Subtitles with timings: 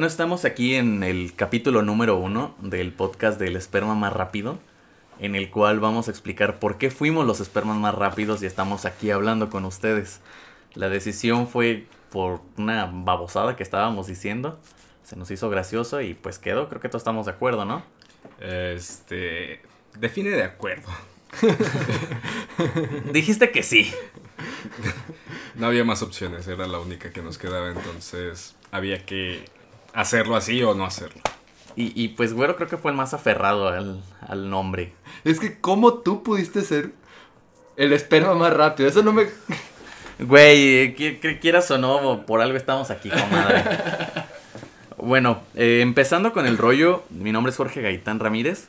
[0.00, 4.58] Bueno, estamos aquí en el capítulo número uno del podcast del esperma más rápido,
[5.18, 8.86] en el cual vamos a explicar por qué fuimos los espermas más rápidos y estamos
[8.86, 10.22] aquí hablando con ustedes.
[10.72, 14.58] La decisión fue por una babosada que estábamos diciendo,
[15.04, 17.82] se nos hizo gracioso y pues quedó, creo que todos estamos de acuerdo, ¿no?
[18.40, 19.60] Este.
[19.98, 20.88] Define de acuerdo.
[23.12, 23.92] Dijiste que sí.
[25.56, 29.44] No había más opciones, era la única que nos quedaba, entonces había que
[29.92, 31.20] hacerlo así o no hacerlo.
[31.76, 34.92] Y, y pues Güero creo que fue el más aferrado al, al nombre.
[35.24, 36.90] Es que, ¿cómo tú pudiste ser
[37.76, 38.88] el esperma más rápido?
[38.88, 39.26] Eso no me.
[40.18, 43.64] Güey, qui- quieras o no, por algo estamos aquí, comadre.
[44.98, 48.68] bueno, eh, empezando con el rollo, mi nombre es Jorge Gaitán Ramírez.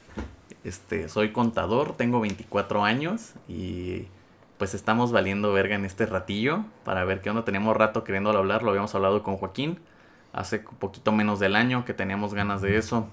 [0.64, 4.06] Este, soy contador, tengo 24 años y
[4.60, 7.44] pues estamos valiendo verga en este ratillo para ver qué onda.
[7.44, 9.80] Teníamos rato queriéndolo hablar, lo habíamos hablado con Joaquín
[10.34, 13.08] hace poquito menos del año que teníamos ganas de eso.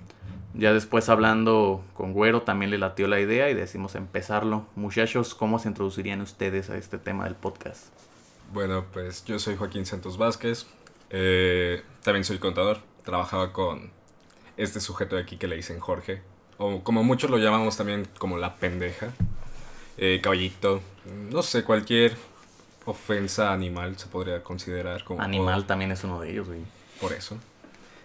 [0.54, 4.66] Ya después hablando con Güero también le latió la idea y decimos empezarlo.
[4.76, 7.86] Muchachos, ¿cómo se introducirían ustedes a este tema del podcast?
[8.52, 10.66] Bueno, pues yo soy Joaquín Santos Vázquez.
[11.10, 12.78] eh, también soy contador.
[13.04, 13.90] Trabajaba con
[14.56, 16.22] este sujeto de aquí que le dicen Jorge.
[16.56, 19.08] O como muchos lo llamamos también como la pendeja.
[19.98, 20.80] eh, caballito.
[21.30, 22.16] No sé, cualquier
[22.84, 25.20] ofensa animal se podría considerar como.
[25.20, 26.60] Animal también es uno de ellos, güey.
[27.00, 27.36] Por eso.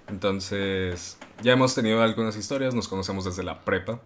[0.08, 4.00] Entonces, ya hemos tenido algunas historias, nos conocemos desde la prepa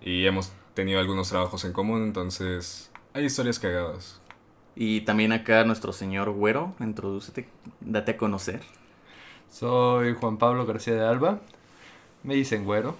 [0.00, 4.20] y hemos tenido algunos trabajos en común, entonces hay historias cagadas.
[4.76, 7.48] Y también acá nuestro señor Güero, introdúcete,
[7.80, 8.60] date a conocer.
[9.50, 11.40] Soy Juan Pablo García de Alba.
[12.24, 12.96] Me dicen güero.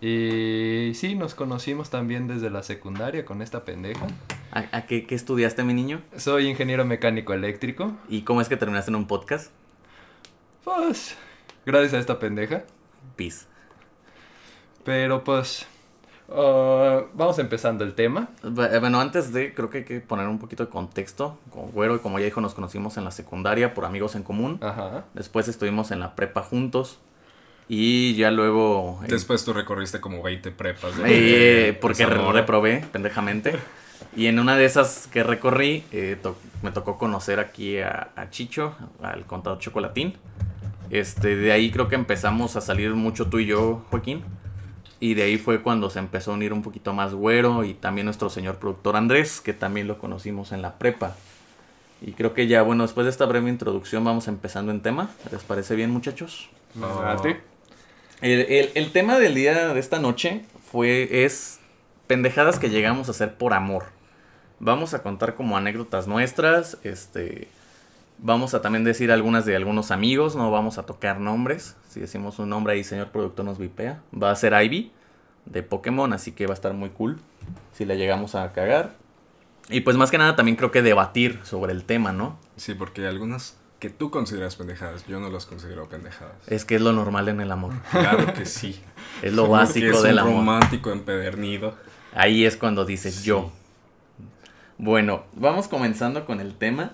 [0.00, 4.06] Y sí, nos conocimos también desde la secundaria con esta pendeja.
[4.52, 6.02] ¿A, a qué, qué estudiaste, mi niño?
[6.16, 7.96] Soy ingeniero mecánico eléctrico.
[8.08, 9.50] ¿Y cómo es que terminaste en un podcast?
[10.64, 11.16] Pues,
[11.66, 12.62] gracias a esta pendeja.
[13.16, 13.46] Peace.
[14.84, 15.66] Pero pues,
[16.30, 18.28] ah, vamos empezando el tema.
[18.42, 21.38] Bu- Bueno, antes de, creo que hay que poner un poquito de contexto.
[21.50, 24.58] Con Güero, y como ya dijo, nos conocimos en la secundaria por amigos en común.
[24.62, 25.04] Ajá.
[25.14, 26.98] Después estuvimos en la prepa juntos.
[27.68, 29.00] Y ya luego...
[29.04, 30.96] eh, Después tú recorriste como 20 prepas.
[30.96, 31.04] ¿no?
[31.06, 32.32] Eh, porque Zamora.
[32.40, 33.56] reprobé, pendejamente.
[34.16, 38.30] Y en una de esas que recorrí, eh, to- me tocó conocer aquí a, a
[38.30, 40.16] Chicho, al contador Chocolatín.
[40.92, 44.22] Este, de ahí creo que empezamos a salir mucho tú y yo, Joaquín.
[45.00, 48.04] Y de ahí fue cuando se empezó a unir un poquito más Güero y también
[48.04, 51.16] nuestro señor productor Andrés, que también lo conocimos en la prepa.
[52.02, 55.08] Y creo que ya, bueno, después de esta breve introducción vamos empezando en tema.
[55.32, 56.50] ¿Les parece bien, muchachos?
[56.74, 56.86] No.
[58.20, 61.58] El, el- el tema del día de esta noche fue es
[62.06, 63.86] pendejadas que llegamos a hacer por amor.
[64.60, 67.48] Vamos a contar como anécdotas nuestras, este
[68.22, 71.76] vamos a también decir algunas de algunos amigos, no vamos a tocar nombres.
[71.90, 74.00] Si decimos un nombre ahí, señor productor nos vipea.
[74.20, 74.90] Va a ser Ivy
[75.44, 77.18] de Pokémon, así que va a estar muy cool
[77.72, 78.94] si la llegamos a cagar.
[79.68, 82.38] Y pues más que nada también creo que debatir sobre el tema, ¿no?
[82.56, 86.34] Sí, porque algunas que tú consideras pendejadas, yo no las considero pendejadas.
[86.46, 87.74] Es que es lo normal en el amor.
[87.90, 88.80] Claro que sí.
[89.22, 90.34] Es lo básico es del un amor.
[90.34, 91.74] romántico empedernido.
[92.14, 93.24] Ahí es cuando dices Sí.
[93.26, 93.50] yo.
[94.78, 96.92] Bueno, vamos comenzando con el tema.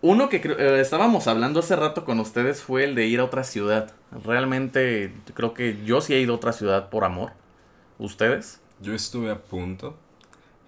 [0.00, 3.24] Uno que creo- eh, estábamos hablando hace rato con ustedes fue el de ir a
[3.24, 3.92] otra ciudad.
[4.24, 7.32] Realmente creo que yo sí he ido a otra ciudad por amor.
[7.98, 8.60] ¿Ustedes?
[8.80, 9.96] Yo estuve a punto,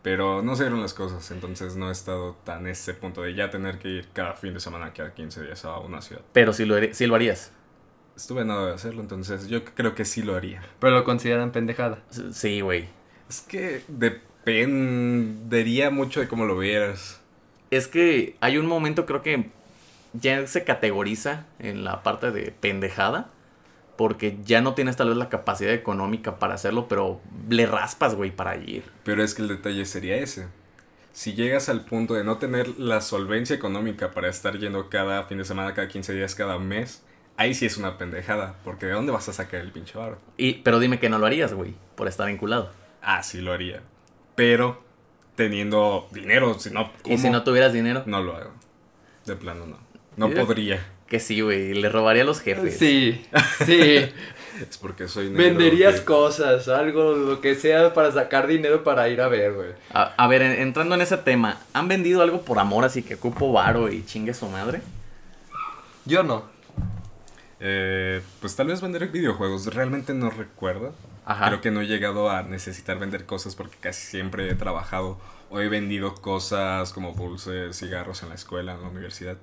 [0.03, 3.35] pero no se dieron las cosas, entonces no he estado tan en ese punto de
[3.35, 6.23] ya tener que ir cada fin de semana, cada 15 días a una ciudad.
[6.33, 7.53] Pero sí lo, sí lo harías.
[8.17, 10.61] Estuve a nada de hacerlo, entonces yo creo que sí lo haría.
[10.81, 12.01] Pero lo consideran pendejada.
[12.33, 12.89] Sí, güey.
[13.29, 17.20] Es que dependería mucho de cómo lo vieras.
[17.71, 19.51] Es que hay un momento creo que
[20.13, 23.31] ya se categoriza en la parte de pendejada.
[23.97, 27.21] Porque ya no tienes tal vez la capacidad económica para hacerlo, pero
[27.51, 28.83] le raspas, güey, para ir.
[29.05, 30.49] Pero es que el detalle sería ese.
[31.13, 35.37] Si llegas al punto de no tener la solvencia económica para estar yendo cada fin
[35.37, 37.03] de semana, cada 15 días, cada mes,
[37.37, 40.17] ahí sí es una pendejada, porque ¿de dónde vas a sacar el pinche bar?
[40.39, 42.71] Y, pero dime que no lo harías, güey, por estar vinculado.
[43.03, 43.83] Ah, sí lo haría.
[44.35, 44.83] Pero
[45.45, 48.51] teniendo dinero, si no, Y si no tuvieras dinero, No lo hago.
[49.25, 49.79] De plano no.
[50.17, 50.45] No Mira.
[50.45, 50.87] podría.
[51.09, 52.77] que sí, güey, le robaría a los jefes.
[52.79, 53.25] Sí,
[53.67, 53.97] sí.
[54.61, 59.23] Es porque soy negro, Venderías cosas, algo, lo que sea para sacar dinero para ir
[59.23, 59.71] a ver, güey.
[59.95, 63.15] A, a ver, en- entrando en ese tema, ¿han vendido algo por amor así que
[63.15, 64.83] ocupo varo y chingue su madre?
[66.05, 66.45] Yo no.
[67.61, 69.73] Eh, pues tal vez vender videojuegos.
[69.75, 70.95] Realmente no recuerdo.
[71.27, 71.47] Ajá.
[71.49, 75.19] Creo que no he llegado a necesitar vender cosas porque casi siempre he trabajado
[75.51, 79.37] o he vendido cosas como dulces, cigarros en la escuela, en la universidad.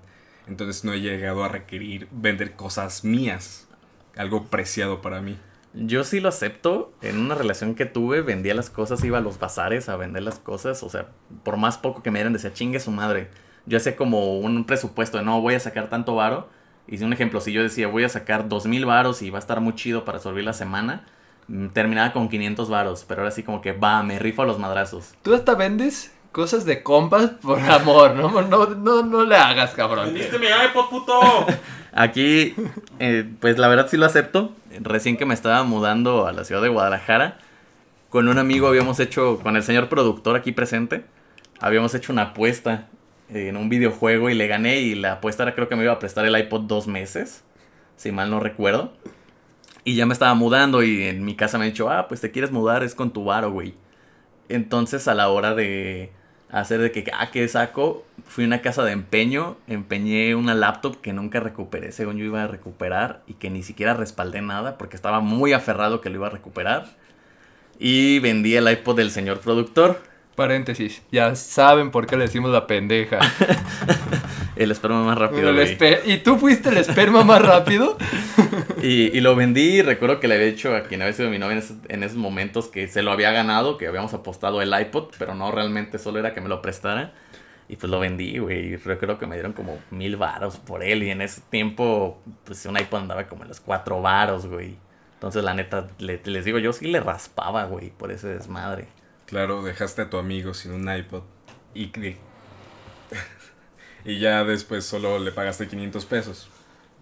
[0.47, 3.67] Entonces no he llegado a requerir vender cosas mías,
[4.15, 5.37] algo preciado para mí.
[5.73, 6.93] Yo sí lo acepto.
[7.01, 10.39] En una relación que tuve, vendía las cosas, iba a los bazares a vender las
[10.39, 10.81] cosas.
[10.81, 11.09] O sea,
[11.43, 13.29] por más poco que me dieran, decía, chingue su madre.
[13.65, 16.49] Yo hacía como un presupuesto de no voy a sacar tanto varo.
[16.87, 19.37] Y si un ejemplo, si yo decía voy a sacar dos mil varos y va
[19.37, 21.03] a estar muy chido para sobrevivir la semana,
[21.47, 23.05] mm, terminaba con 500 varos.
[23.07, 25.13] Pero ahora sí como que va, me rifo a los madrazos.
[25.21, 28.41] Tú hasta vendes cosas de compas por amor, ¿no?
[28.41, 30.13] No, no, no le hagas, cabrón.
[30.13, 31.19] ¡Vendiste mi iPod, puto!
[31.93, 32.53] Aquí,
[32.99, 34.51] eh, pues la verdad sí lo acepto.
[34.79, 37.39] Recién que me estaba mudando a la ciudad de Guadalajara,
[38.09, 41.05] con un amigo habíamos hecho, con el señor productor aquí presente,
[41.59, 42.87] habíamos hecho una apuesta
[43.29, 45.99] en un videojuego y le gané y la apuesta era creo que me iba a
[45.99, 47.43] prestar el iPod dos meses,
[47.95, 48.93] si mal no recuerdo.
[49.83, 52.31] Y ya me estaba mudando y en mi casa me han dicho, ah, pues te
[52.31, 53.75] quieres mudar, es con tu varo, güey.
[54.49, 56.11] Entonces a la hora de
[56.49, 60.99] hacer de que, ah, que saco, fui a una casa de empeño, empeñé una laptop
[61.01, 64.95] que nunca recuperé, según yo iba a recuperar, y que ni siquiera respaldé nada porque
[64.95, 66.85] estaba muy aferrado que lo iba a recuperar.
[67.79, 70.01] Y vendí el iPod del señor productor.
[70.37, 73.17] Paréntesis, ya saben por qué le decimos la pendeja.
[74.55, 75.49] el esperma más rápido.
[75.49, 77.97] El ¿Y tú fuiste el esperma más rápido?
[78.81, 81.39] Y, y lo vendí y recuerdo que le había dicho a quien había sido mi
[81.39, 84.71] novia en esos, en esos momentos que se lo había ganado, que habíamos apostado el
[84.79, 87.13] iPod, pero no realmente solo era que me lo prestara.
[87.67, 88.75] Y pues lo vendí, güey.
[88.75, 91.01] Recuerdo que me dieron como mil varos por él.
[91.01, 94.75] Y en ese tiempo, pues un iPod andaba como en los cuatro varos, güey.
[95.15, 98.87] Entonces, la neta, le- les digo, yo sí le raspaba, güey, por ese desmadre.
[99.27, 101.23] Claro, dejaste a tu amigo sin un iPod.
[101.75, 101.91] Y,
[104.05, 106.49] y ya después solo le pagaste 500 pesos.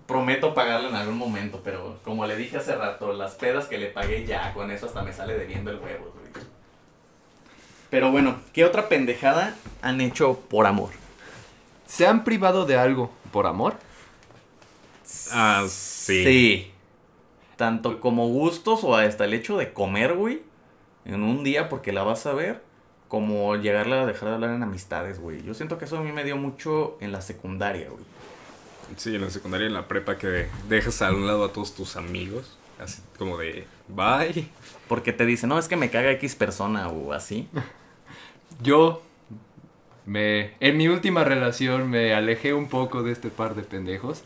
[0.08, 3.88] Prometo pagarle en algún momento, pero como le dije hace rato, las pedas que le
[3.88, 6.46] pagué ya, con eso hasta me sale debiendo el huevo, güey.
[7.92, 10.90] Pero bueno, ¿qué otra pendejada han hecho por amor?
[11.86, 13.76] ¿Se han privado de algo por amor?
[15.32, 16.72] Ah, Sí.
[17.56, 20.42] Tanto como gustos o hasta el hecho de comer, güey,
[21.06, 22.62] en un día porque la vas a ver,
[23.08, 25.44] como llegarle a dejar de hablar en amistades, güey.
[25.44, 28.04] Yo siento que eso a mí me dio mucho en la secundaria, güey.
[28.98, 31.96] Sí, en la secundaria, en la prepa, que dejas a un lado a todos tus
[31.96, 32.58] amigos.
[32.80, 34.48] Así como de, bye.
[34.88, 37.48] Porque te dicen, no, es que me caga X persona o así.
[38.62, 39.02] Yo
[40.06, 44.24] me en mi última relación me alejé un poco de este par de pendejos.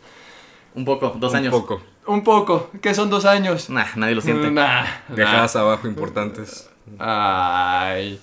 [0.74, 1.52] Un poco, dos Un años.
[1.52, 1.82] poco.
[2.06, 3.70] Un poco, ¿qué son dos años?
[3.70, 4.50] Nah, nadie lo siente.
[4.50, 6.69] Nah, Dejadas abajo importantes.
[6.98, 8.20] Ay.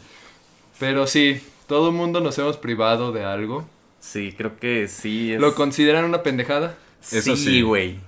[0.79, 3.65] Pero sí, todo el mundo nos hemos privado de algo.
[3.99, 5.33] Sí, creo que sí.
[5.33, 5.39] Es...
[5.41, 6.77] ¿Lo consideran una pendejada?
[7.01, 7.61] Eso sí, sí.
[7.61, 7.99] güey.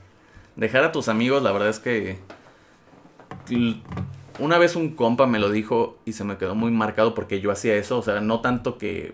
[0.55, 2.19] Dejar a tus amigos, la verdad es que.
[4.39, 7.51] Una vez un compa me lo dijo y se me quedó muy marcado porque yo
[7.51, 7.97] hacía eso.
[7.97, 9.11] O sea, no tanto que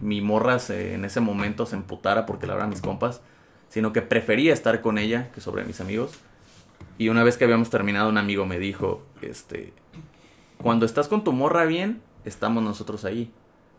[0.00, 3.20] mi morra se- en ese momento se emputara porque la eran mis compas,
[3.68, 6.12] sino que prefería estar con ella que sobre mis amigos.
[6.96, 9.72] Y una vez que habíamos terminado, un amigo me dijo: Este.
[10.62, 13.30] Cuando estás con tu morra bien, estamos nosotros ahí.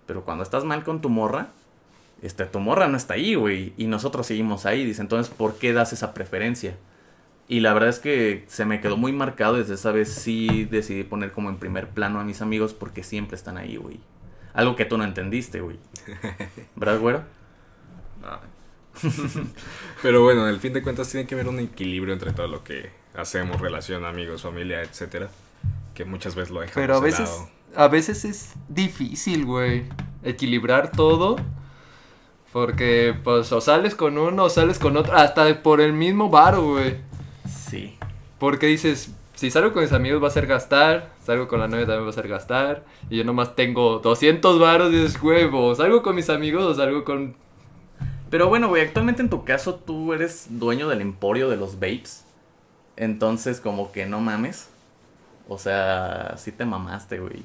[0.06, 1.50] Pero cuando estás mal con tu morra,
[2.22, 4.84] este, tu morra no está ahí, güey, y nosotros seguimos ahí.
[4.84, 6.76] Dice, entonces, ¿por qué das esa preferencia?
[7.48, 11.04] Y la verdad es que se me quedó muy marcado desde esa vez sí decidí
[11.04, 14.00] poner como en primer plano a mis amigos porque siempre están ahí, güey.
[14.54, 15.80] Algo que tú no entendiste, güey.
[16.76, 17.24] ¿Verdad, güero?
[20.02, 22.92] Pero bueno, al fin de cuentas tiene que haber un equilibrio entre todo lo que
[23.16, 25.30] hacemos, relación, amigos, familia, etcétera.
[26.00, 27.30] Que muchas veces lo dejamos Pero a veces,
[27.76, 29.84] a veces es difícil, güey,
[30.24, 31.36] equilibrar todo.
[32.54, 36.62] Porque, pues, o sales con uno o sales con otro, hasta por el mismo varo,
[36.62, 36.96] güey.
[37.46, 37.98] Sí.
[38.38, 41.86] Porque dices, si salgo con mis amigos va a ser gastar, salgo con la novia
[41.86, 46.02] también va a ser gastar, y yo nomás tengo 200 varos y dices, huevo, salgo
[46.02, 47.36] con mis amigos o salgo con...
[48.30, 52.24] Pero bueno, güey, actualmente en tu caso tú eres dueño del emporio de los vapes.
[52.96, 54.69] Entonces, como que no mames.
[55.50, 57.44] O sea, sí te mamaste, güey.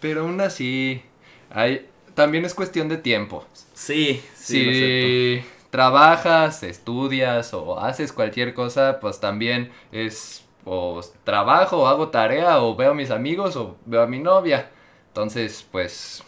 [0.00, 1.02] Pero aún así,
[1.50, 1.88] hay...
[2.14, 3.44] también es cuestión de tiempo.
[3.74, 11.78] Sí, sí, lo si trabajas, estudias o haces cualquier cosa, pues también es o trabajo,
[11.78, 14.70] o hago tarea, o veo a mis amigos, o veo a mi novia.
[15.08, 16.22] Entonces, pues,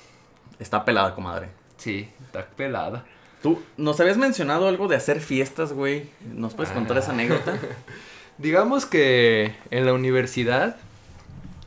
[0.58, 1.48] Está pelada, comadre.
[1.76, 3.04] sí, está pelada.
[3.42, 6.08] Tú nos habías mencionado algo de hacer fiestas, güey.
[6.34, 7.56] ¿Nos puedes contar esa anécdota?
[8.38, 10.76] Digamos que en la universidad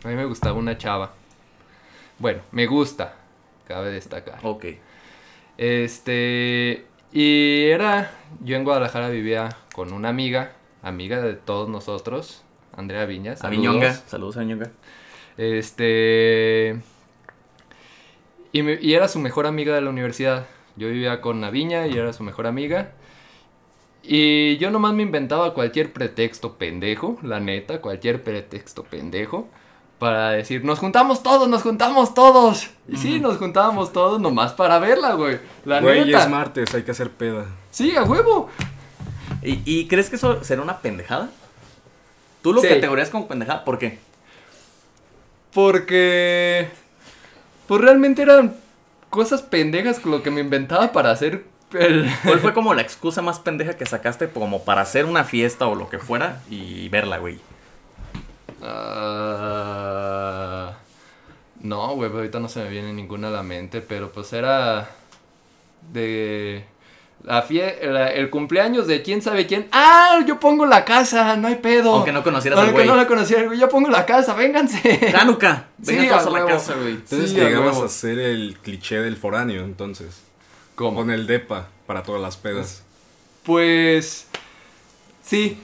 [0.03, 1.13] a mí me gustaba una chava.
[2.19, 3.15] Bueno, me gusta,
[3.67, 4.39] cabe destacar.
[4.43, 4.65] ok.
[5.57, 10.51] Este, y era, yo en Guadalajara vivía con una amiga,
[10.83, 12.43] amiga de todos nosotros,
[12.75, 13.39] Andrea Viñas.
[13.39, 13.61] A saludos.
[13.61, 13.93] Viñonga.
[13.93, 14.71] Saludos a Viñonga.
[15.37, 16.79] Este,
[18.51, 20.45] y, me- y era su mejor amiga de la universidad.
[20.75, 22.91] Yo vivía con Naviña y era su mejor amiga.
[24.07, 29.47] Y yo nomás me inventaba cualquier pretexto pendejo, la neta, cualquier pretexto pendejo,
[29.97, 32.69] para decir, nos juntamos todos, nos juntamos todos.
[32.87, 35.39] Y sí, nos juntábamos todos nomás para verla, güey.
[35.63, 36.23] La Güey, neta.
[36.23, 37.45] es martes, hay que hacer peda.
[37.71, 38.49] Sí, a huevo.
[39.41, 41.29] ¿Y, y crees que eso será una pendejada?
[42.43, 42.67] ¿Tú lo Sí.
[42.67, 43.63] categorías como pendejada?
[43.65, 43.97] ¿Por qué?
[45.53, 46.69] Porque.
[47.67, 48.55] Pues realmente eran
[49.09, 52.09] cosas pendejas con lo que me inventaba para hacer el.
[52.23, 55.75] ¿Cuál fue como la excusa más pendeja que sacaste como para hacer una fiesta o
[55.75, 57.39] lo que fuera y verla, güey?
[59.07, 60.73] Ah,
[61.61, 64.89] no, güey, ahorita no se me viene ninguna a la mente, pero pues era
[65.91, 66.65] de
[67.23, 69.67] la fie la- el cumpleaños de quién sabe quién.
[69.71, 71.93] Ah, yo pongo la casa, no hay pedo.
[71.95, 72.87] Aunque no conocieras al Aunque güey.
[72.87, 75.13] no la conociera, güey, yo pongo la casa, vénganse.
[75.19, 76.93] Hanukkah, vengan Sí, todos a a la casa, güey.
[76.93, 77.83] Entonces Sí, a llegamos huevo.
[77.83, 80.21] a hacer el cliché del foráneo, entonces.
[80.75, 80.97] ¿Cómo?
[81.01, 82.83] Con el depa para todas las pedas.
[83.43, 84.27] Pues
[85.23, 85.59] sí,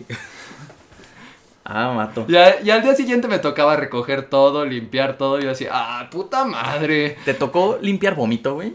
[1.64, 2.26] Ah, mato.
[2.28, 6.08] ya, y al día siguiente me tocaba recoger todo, limpiar todo, y yo así, ah,
[6.12, 7.18] puta madre.
[7.24, 8.74] ¿Te tocó limpiar vómito, güey?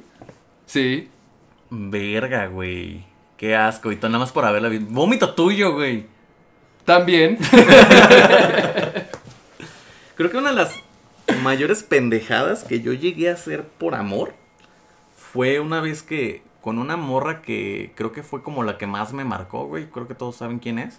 [0.66, 1.08] Sí,
[1.68, 3.04] Verga, güey.
[3.36, 3.90] Qué asco.
[3.92, 4.86] Y tú nada más por haberla visto.
[4.90, 6.06] Vómito tuyo, güey.
[6.84, 7.38] también.
[10.16, 10.70] Creo que una de las
[11.42, 14.32] mayores pendejadas que yo llegué a hacer por amor
[15.36, 19.12] fue una vez que con una morra que creo que fue como la que más
[19.12, 19.84] me marcó, güey.
[19.90, 20.98] Creo que todos saben quién es.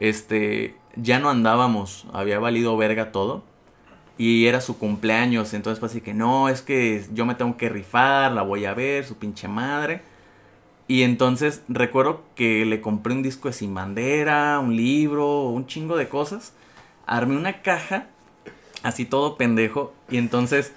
[0.00, 3.44] Este, ya no andábamos, había valido verga todo.
[4.18, 7.68] Y era su cumpleaños, entonces fue así que no, es que yo me tengo que
[7.68, 10.02] rifar, la voy a ver, su pinche madre.
[10.88, 15.96] Y entonces recuerdo que le compré un disco de Sin Bandera, un libro, un chingo
[15.96, 16.52] de cosas.
[17.06, 18.08] Armé una caja,
[18.82, 19.94] así todo pendejo.
[20.10, 20.72] Y entonces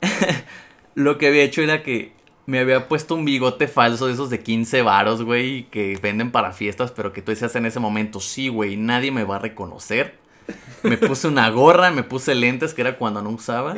[0.94, 2.16] lo que había hecho era que
[2.48, 6.52] me había puesto un bigote falso de esos de 15 varos, güey, que venden para
[6.52, 10.14] fiestas, pero que tú decías en ese momento, sí, güey, nadie me va a reconocer.
[10.82, 13.76] Me puse una gorra, me puse lentes, que era cuando no usaba.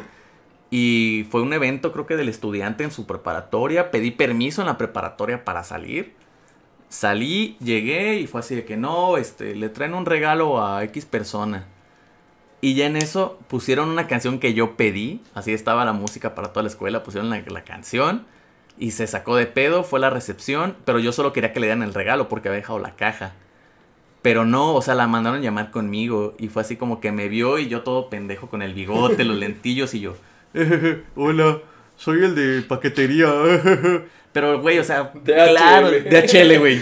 [0.71, 3.91] Y fue un evento, creo que del estudiante en su preparatoria.
[3.91, 6.15] Pedí permiso en la preparatoria para salir.
[6.89, 11.07] Salí, llegué y fue así de que no, este, le traen un regalo a X
[11.07, 11.67] persona.
[12.61, 15.23] Y ya en eso pusieron una canción que yo pedí.
[15.35, 17.03] Así estaba la música para toda la escuela.
[17.03, 18.27] Pusieron la, la canción.
[18.81, 20.75] Y se sacó de pedo, fue la recepción.
[20.87, 23.35] Pero yo solo quería que le dieran el regalo porque había dejado la caja.
[24.23, 26.35] Pero no, o sea, la mandaron llamar conmigo.
[26.39, 29.37] Y fue así como que me vio y yo todo pendejo con el bigote, los
[29.37, 30.17] lentillos y yo.
[31.15, 31.59] Hola,
[31.97, 33.31] soy el de paquetería.
[34.33, 35.51] Pero, güey, o sea, DHL.
[35.51, 36.81] claro, de HL, güey.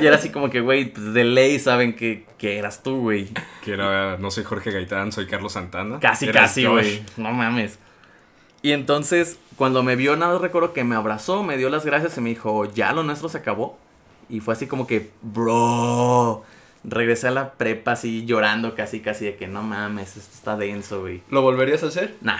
[0.00, 3.28] Y era así como que, güey, pues de ley saben que, que eras tú, güey.
[3.62, 5.98] Que era, no soy Jorge Gaitán, soy Carlos Santana.
[5.98, 7.02] Casi, casi, güey.
[7.16, 7.78] No mames.
[8.62, 12.22] Y entonces, cuando me vio, nada recuerdo que me abrazó, me dio las gracias y
[12.22, 13.76] me dijo, ya lo nuestro se acabó.
[14.30, 16.42] Y fue así como que, bro.
[16.82, 21.02] Regresé a la prepa así llorando casi, casi de que no mames, esto está denso,
[21.02, 21.20] güey.
[21.28, 22.14] ¿Lo volverías a hacer?
[22.22, 22.38] Nah,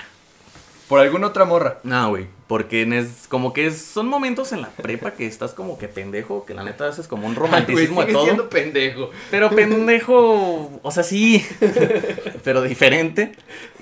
[0.89, 1.81] Por alguna otra morra.
[1.83, 2.27] no, güey.
[2.47, 6.55] Porque es como que son momentos en la prepa que estás como que pendejo, que
[6.55, 8.49] la neta haces como un romanticismo Güey, de sigue todo.
[8.49, 9.11] pendejo.
[9.31, 11.45] Pero pendejo, o sea, sí,
[12.45, 13.33] pero diferente.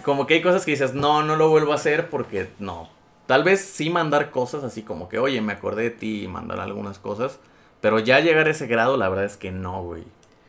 [0.04, 2.97] Como que hay cosas que dices, no, no lo vuelvo a hacer porque no.
[3.28, 6.58] Tal vez sí mandar cosas así como que, oye, me acordé de ti y mandar
[6.60, 7.38] algunas cosas.
[7.80, 10.02] Pero ya llegar a ese grado, la verdad es que no, güey.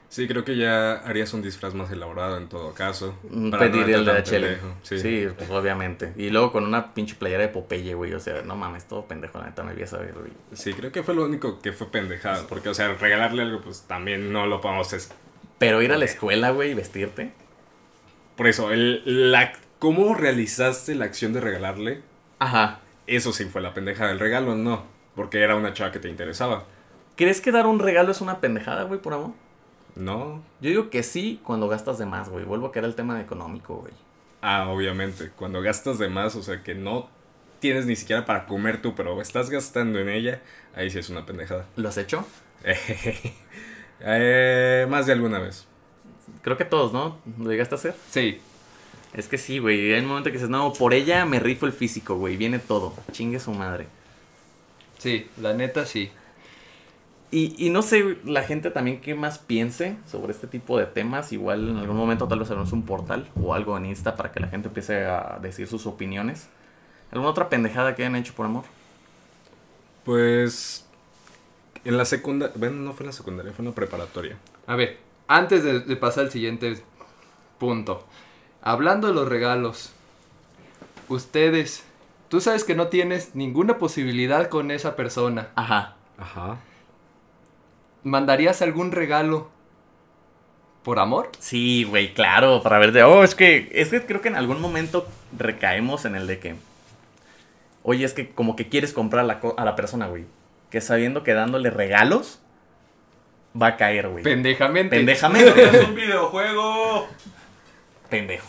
[0.07, 3.15] Sí, creo que ya harías un disfraz más elaborado en todo caso.
[3.29, 4.57] Mm, Pedir el de HL.
[4.81, 4.97] Sí.
[4.99, 5.27] Sí.
[5.37, 6.13] pues obviamente.
[6.15, 8.13] Y luego con una pinche playera de Popeye, güey.
[8.13, 10.31] O sea, no mames, todo pendejo, la neta me voy a saber, güey.
[10.53, 12.47] Sí, creo que fue lo único que fue pendejado.
[12.47, 14.93] Porque, o sea, regalarle algo, pues también no lo podemos.
[14.93, 15.11] es-
[15.59, 17.33] Pero ir a la escuela, güey, y vestirte.
[18.35, 22.01] Por eso, el, la, ¿cómo realizaste la acción de regalarle?
[22.39, 22.79] Ajá.
[23.07, 24.11] Eso sí fue la pendejada.
[24.11, 24.83] El regalo no.
[25.15, 26.65] Porque era una chava que te interesaba.
[27.15, 29.31] ¿Crees que dar un regalo es una pendejada, güey, por amor?
[29.95, 30.41] No.
[30.61, 32.45] Yo digo que sí cuando gastas de más, güey.
[32.45, 33.93] Vuelvo a que era el tema económico, güey.
[34.41, 35.31] Ah, obviamente.
[35.35, 37.09] Cuando gastas de más, o sea, que no
[37.59, 40.41] tienes ni siquiera para comer tú, pero estás gastando en ella,
[40.75, 41.65] ahí sí es una pendejada.
[41.75, 42.25] ¿Lo has hecho?
[44.01, 45.67] Eh, más de alguna vez.
[46.41, 47.19] Creo que todos, ¿no?
[47.37, 47.95] ¿Lo llegaste a hacer?
[48.09, 48.39] Sí.
[49.13, 49.93] Es que sí, güey.
[49.93, 52.37] Hay un momento que dices, no, por ella me rifo el físico, güey.
[52.37, 52.93] Viene todo.
[53.11, 53.87] Chingue su madre.
[54.97, 56.11] Sí, la neta sí.
[57.31, 61.31] Y, y no sé, la gente también qué más piense sobre este tipo de temas.
[61.31, 64.39] Igual en algún momento tal vez haremos un portal o algo en Insta para que
[64.39, 66.49] la gente empiece a decir sus opiniones.
[67.11, 68.63] ¿Alguna otra pendejada que hayan hecho por amor?
[70.05, 70.85] Pues.
[71.85, 72.53] En la secundaria.
[72.57, 74.37] Bueno, no fue en la secundaria, fue en la preparatoria.
[74.67, 74.97] A ver,
[75.27, 76.77] antes de, de pasar al siguiente
[77.57, 78.05] punto.
[78.61, 79.91] Hablando de los regalos,
[81.07, 81.83] ¿ustedes
[82.29, 85.47] Tú sabes que no tienes ninguna posibilidad con esa persona.
[85.55, 85.95] Ajá.
[86.19, 86.57] Ajá.
[88.03, 89.49] ¿Mandarías algún regalo
[90.83, 91.31] por amor?
[91.39, 94.61] Sí, güey, claro, para ver de, oh, es que, es que creo que en algún
[94.61, 96.55] momento recaemos en el de que,
[97.81, 100.25] oye, es que como que quieres comprar la, co- a la persona, güey,
[100.69, 102.39] que sabiendo que dándole regalos
[103.59, 104.23] va a caer, güey.
[104.23, 104.95] Pendejamente.
[104.97, 105.63] Pendejamente.
[105.63, 107.07] ¡Es un videojuego!
[108.09, 108.47] Pendejo.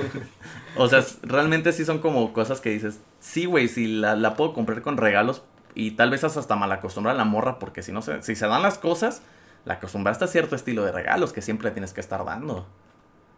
[0.76, 4.52] o sea, realmente sí son como cosas que dices, sí, güey, si la, la puedo
[4.52, 5.42] comprar con regalos
[5.74, 8.46] y tal vez hasta mal acostumbrar a la morra porque si no se, si se
[8.46, 9.22] dan las cosas,
[9.64, 12.66] la acostumbraste a cierto estilo de regalos que siempre tienes que estar dando.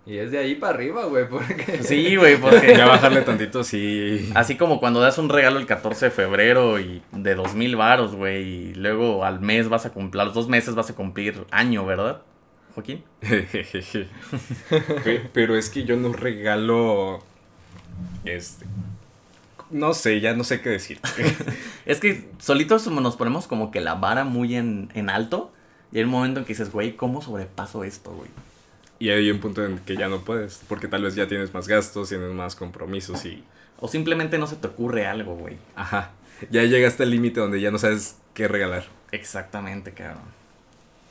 [0.06, 1.82] Y es de ahí para arriba, güey, porque...
[1.82, 4.30] Sí, güey, porque Ya bajarle tantito, sí.
[4.34, 8.14] así como cuando das un regalo el 14 de febrero y de dos mil varos,
[8.14, 11.44] güey, y luego al mes vas a cumplir, a los dos meses vas a cumplir
[11.50, 12.22] año, ¿verdad,
[12.78, 13.02] Joaquín?
[15.04, 17.22] Pe- Pero es que yo no regalo.
[18.24, 18.66] Este.
[19.70, 21.00] No sé, ya no sé qué decir.
[21.86, 25.52] Es que solitos nos ponemos como que la vara muy en, en alto.
[25.90, 28.28] Y hay un momento en que dices, güey, ¿cómo sobrepaso esto, güey?
[28.98, 31.66] Y hay un punto en que ya no puedes, porque tal vez ya tienes más
[31.66, 33.42] gastos, tienes más compromisos y...
[33.80, 35.56] O simplemente no se te ocurre algo, güey.
[35.76, 36.10] Ajá,
[36.50, 38.84] ya llegaste al límite donde ya no sabes qué regalar.
[39.12, 40.37] Exactamente, cabrón.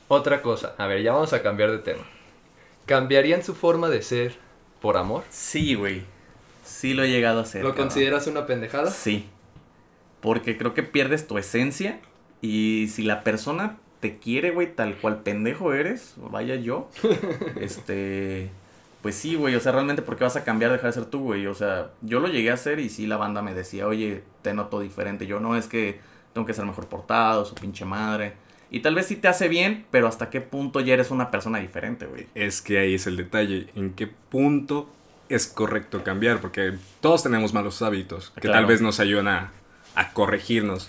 [0.08, 2.02] Otra cosa, a ver, ya vamos a cambiar de tema.
[2.86, 4.36] ¿Cambiarían su forma de ser
[4.80, 5.24] por amor?
[5.28, 6.02] Sí, güey.
[6.64, 7.62] Sí lo he llegado a hacer.
[7.62, 7.88] ¿Lo cabrón.
[7.88, 8.90] consideras una pendejada?
[8.90, 9.28] Sí.
[10.20, 12.00] Porque creo que pierdes tu esencia.
[12.40, 16.88] Y si la persona te quiere, güey, tal cual pendejo eres, vaya yo.
[17.60, 18.50] este.
[19.02, 19.54] Pues sí, güey.
[19.54, 21.46] O sea, realmente, ¿por qué vas a cambiar, dejar de ser tú, güey?
[21.46, 24.54] O sea, yo lo llegué a hacer y sí la banda me decía, oye, te
[24.54, 25.26] noto diferente.
[25.26, 26.00] Yo no es que
[26.32, 28.34] tengo que ser mejor portado, su pinche madre.
[28.70, 31.58] Y tal vez sí te hace bien, pero hasta qué punto ya eres una persona
[31.58, 32.26] diferente, güey.
[32.34, 34.90] Es que ahí es el detalle, en qué punto
[35.30, 38.58] es correcto cambiar, porque todos tenemos malos hábitos que Claro.
[38.58, 39.52] tal vez nos ayudan a,
[39.94, 40.88] a corregirnos.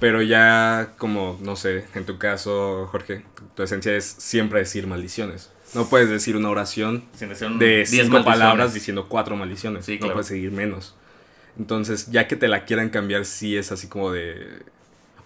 [0.00, 3.22] Pero ya como, no sé, en tu caso, Jorge,
[3.54, 5.50] tu esencia es siempre decir maldiciones.
[5.74, 9.84] No puedes decir una oración decir de 10 cinco palabras diciendo cuatro maldiciones.
[9.86, 10.14] Sí, No claro.
[10.14, 10.94] puedes seguir menos.
[11.58, 14.62] Entonces, ya que te la quieran cambiar, sí es así como de.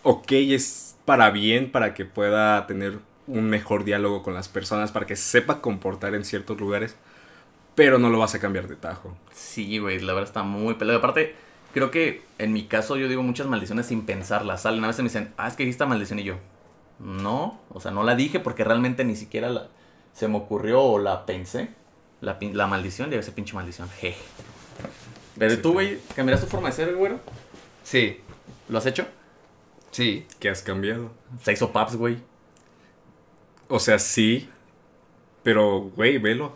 [0.03, 5.07] Ok, es para bien, para que pueda tener un mejor diálogo con las personas, para
[5.07, 6.97] que sepa comportar en ciertos lugares,
[7.75, 9.17] pero no lo vas a cambiar de tajo.
[9.33, 10.99] Sí, güey, la verdad está muy pelado.
[10.99, 11.35] Aparte,
[11.73, 14.63] creo que en mi caso yo digo muchas maldiciones sin pensarlas.
[14.63, 16.37] Salen a veces me dicen, ah, es que dijiste esta maldición y yo,
[16.99, 19.69] no, o sea, no la dije porque realmente ni siquiera la,
[20.13, 21.71] se me ocurrió o la pensé.
[22.23, 24.17] La, la maldición, de esa pinche maldición, je.
[25.39, 27.13] Pero Sí, tú, güey, ¿cambiarás tu forma de ser, güey?
[27.85, 28.21] Sí,
[28.69, 29.07] ¿Lo has hecho?
[29.97, 30.27] Sí.
[30.39, 31.11] ¿Qué has cambiado?
[31.43, 32.19] Se hizo paps, güey.
[33.69, 34.49] O sea, sí,
[35.43, 36.55] pero, güey, velo.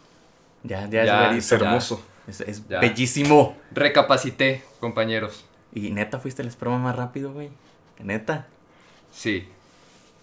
[0.62, 2.04] Ya, ya, Ya, es Es hermoso.
[2.28, 2.80] Es, es Ya.
[2.80, 3.56] bellísimo.
[3.72, 5.44] Recapacité, compañeros.
[5.72, 7.48] Y neta, fuiste el esperma más rápido, güey.
[7.98, 8.46] Neta.
[9.10, 9.48] Sí.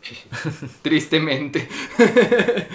[0.84, 1.68] Tristemente.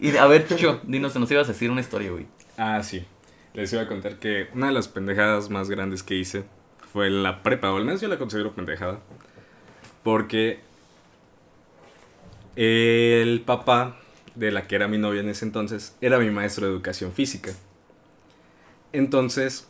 [0.00, 2.26] Y a ver, Chucho, dinos, nos ibas a decir una historia, güey.
[2.56, 3.04] Ah, sí.
[3.52, 6.44] Les iba a contar que una de las pendejadas más grandes que hice
[6.98, 8.98] fue la prepa, o al menos yo la considero pendejada.
[10.02, 10.58] Porque
[12.56, 14.00] el papá
[14.34, 17.52] de la que era mi novia en ese entonces era mi maestro de educación física.
[18.92, 19.68] Entonces,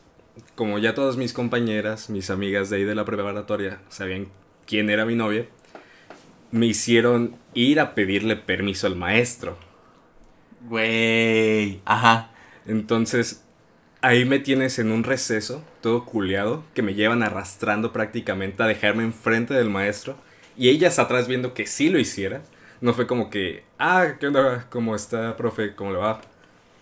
[0.55, 4.29] como ya todas mis compañeras, mis amigas de ahí de la preparatoria sabían
[4.67, 5.45] quién era mi novia,
[6.51, 9.59] me hicieron ir a pedirle permiso al maestro.
[10.67, 11.83] Güey.
[11.85, 12.31] Ajá.
[12.64, 13.45] Entonces,
[14.01, 19.05] ahí me tienes en un receso, todo culeado, que me llevan arrastrando prácticamente a dejarme
[19.05, 20.17] enfrente del maestro.
[20.57, 22.43] Y ellas atrás viendo que sí lo hiciera.
[22.81, 24.67] No fue como que, ah, ¿qué onda?
[24.71, 25.75] ¿Cómo está, profe?
[25.75, 26.21] ¿Cómo le va?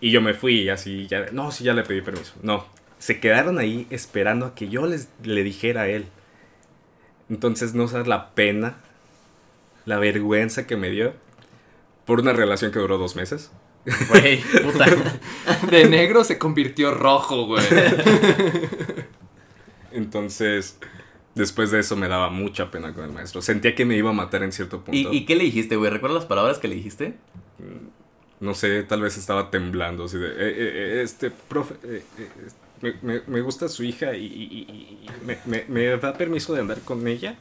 [0.01, 2.35] Y yo me fui y así, ya, no, sí, ya le pedí permiso.
[2.43, 2.67] No,
[2.99, 6.07] se quedaron ahí esperando a que yo les, le dijera a él.
[7.31, 8.77] Entonces, no sabes la pena,
[9.85, 11.15] la vergüenza que me dio
[12.05, 13.51] por una relación que duró dos meses.
[14.09, 14.87] Güey, puta.
[15.71, 17.65] De negro se convirtió rojo, güey.
[19.93, 20.79] Entonces,
[21.35, 23.43] después de eso me daba mucha pena con el maestro.
[23.43, 25.13] Sentía que me iba a matar en cierto punto.
[25.13, 25.91] ¿Y, ¿Y qué le dijiste, güey?
[25.91, 27.15] ¿Recuerdas las palabras que le dijiste?
[28.41, 30.05] No sé, tal vez estaba temblando.
[30.05, 32.29] Así de, "Eh, eh, eh, este, profe, eh, eh,
[32.83, 36.53] me, me- me gusta su hija y, y- y- y me, me- me da permiso
[36.55, 37.37] de andar con ella.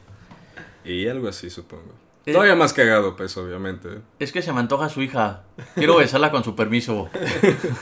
[0.84, 1.92] Y algo así, supongo.
[2.26, 2.32] Eh.
[2.32, 4.00] Todavía más cagado, pues, obviamente.
[4.18, 5.44] Es que se me antoja su hija.
[5.76, 7.08] Quiero besarla con su permiso.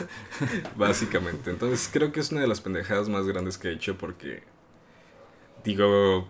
[0.77, 1.51] Básicamente.
[1.51, 4.43] Entonces, creo que es una de las pendejadas más grandes que he hecho porque,
[5.65, 6.29] digo,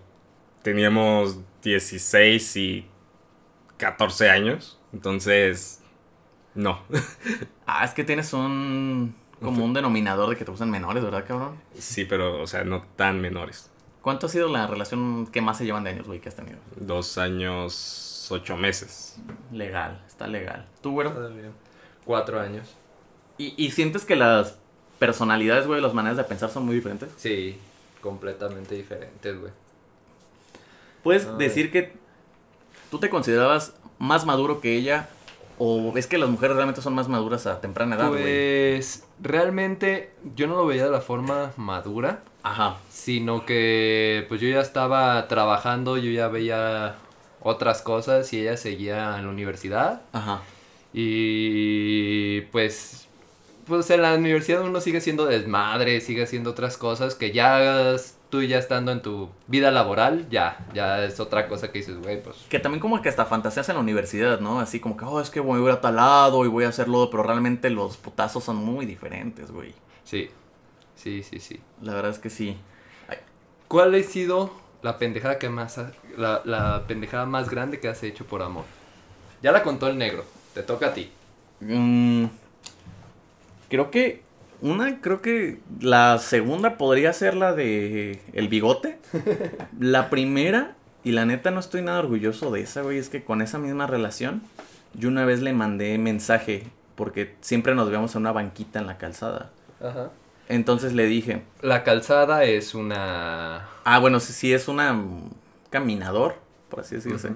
[0.63, 2.87] teníamos 16 y
[3.79, 4.81] 14 años.
[4.93, 5.83] Entonces,
[6.55, 6.83] no.
[7.67, 9.17] Ah, es que tienes un...
[9.41, 11.57] como un denominador de que te gustan menores, ¿verdad, cabrón?
[11.79, 13.71] Sí, pero, o sea, no tan menores.
[14.05, 16.59] ¿Cuánto ha sido la relación que más se llevan de años, güey, que has tenido?
[16.77, 19.17] Dos años, ocho meses.
[19.51, 20.67] Legal, está legal.
[20.83, 21.15] ¿Tú, güero?
[22.05, 22.75] Cuatro años.
[23.39, 24.59] ¿Y, y sientes que las
[24.99, 27.09] personalidades, güey, las maneras de pensar son muy diferentes?
[27.17, 27.59] Sí,
[28.03, 29.53] completamente diferentes, güey.
[31.03, 31.37] ¿Puedes Ay.
[31.39, 31.95] decir que
[32.91, 35.09] tú te considerabas más maduro que ella?
[35.59, 38.21] ¿O es que las mujeres realmente son más maduras a temprana edad, güey?
[38.23, 42.77] Pues realmente yo no lo veía de la forma madura, Ajá.
[42.91, 46.97] sino que pues yo ya estaba trabajando, yo ya veía
[47.41, 50.43] otras cosas y ella seguía en la universidad Ajá.
[50.93, 53.09] y pues
[53.67, 57.97] pues en la universidad uno sigue siendo desmadre, sigue haciendo otras cosas que ya
[58.29, 62.23] tú ya estando en tu vida laboral, ya, ya es otra cosa que dices, güey,
[62.23, 64.61] pues Que también como que hasta fantaseas en la universidad, ¿no?
[64.61, 66.69] Así como que, oh, es que voy a ir a tal lado y voy a
[66.69, 69.73] hacerlo, pero realmente los putazos son muy diferentes, güey.
[70.05, 70.29] sí,
[71.05, 71.61] sí, sí, sí.
[71.83, 72.57] La verdad es que sí.
[73.09, 73.19] Ay,
[73.69, 74.51] ¿Cuál ha sido
[74.83, 78.65] la pendejada que más ha- la, la pendejada más grande que has hecho por amor?
[79.43, 81.11] Ya la contó el negro, te toca a ti.
[81.61, 82.27] mm,
[83.69, 84.23] creo que
[84.61, 88.99] una, creo que la segunda podría ser la de el bigote.
[89.79, 93.43] la primera, y la neta no estoy nada orgulloso de esa, güey, es que con
[93.43, 94.43] esa misma relación,
[94.95, 96.65] yo una vez le mandé mensaje,
[96.95, 99.51] porque siempre nos veíamos en una banquita en la calzada.
[99.81, 100.11] Ajá.
[100.49, 104.99] Entonces le dije, La calzada es una Ah, bueno, sí, sí, es una
[105.71, 106.37] caminador,
[106.71, 107.31] por así decirse.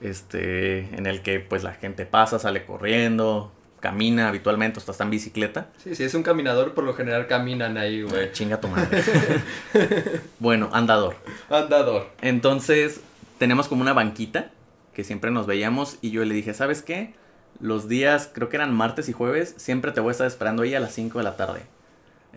[0.00, 5.10] Este, en el que pues la gente pasa, sale corriendo, camina habitualmente, hasta está en
[5.10, 5.68] bicicleta.
[5.76, 8.14] Sí, sí, es un caminador, por lo general caminan ahí, güey.
[8.14, 9.02] Güey, chinga tu madre.
[10.38, 11.16] bueno, andador.
[11.50, 12.08] Andador.
[12.22, 13.00] Entonces,
[13.38, 14.50] tenemos como una banquita
[14.94, 17.14] que siempre nos veíamos y yo le dije, ¿sabes qué?
[17.60, 20.74] Los días, creo que eran martes y jueves, siempre te voy a estar esperando ahí
[20.74, 21.62] a las 5 de la tarde.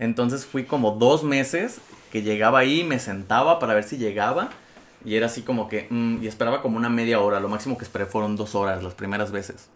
[0.00, 4.50] Entonces fui como dos meses que llegaba ahí, me sentaba para ver si llegaba
[5.04, 7.84] y era así como que, mm, y esperaba como una media hora, lo máximo que
[7.84, 9.68] esperé fueron dos horas las primeras veces.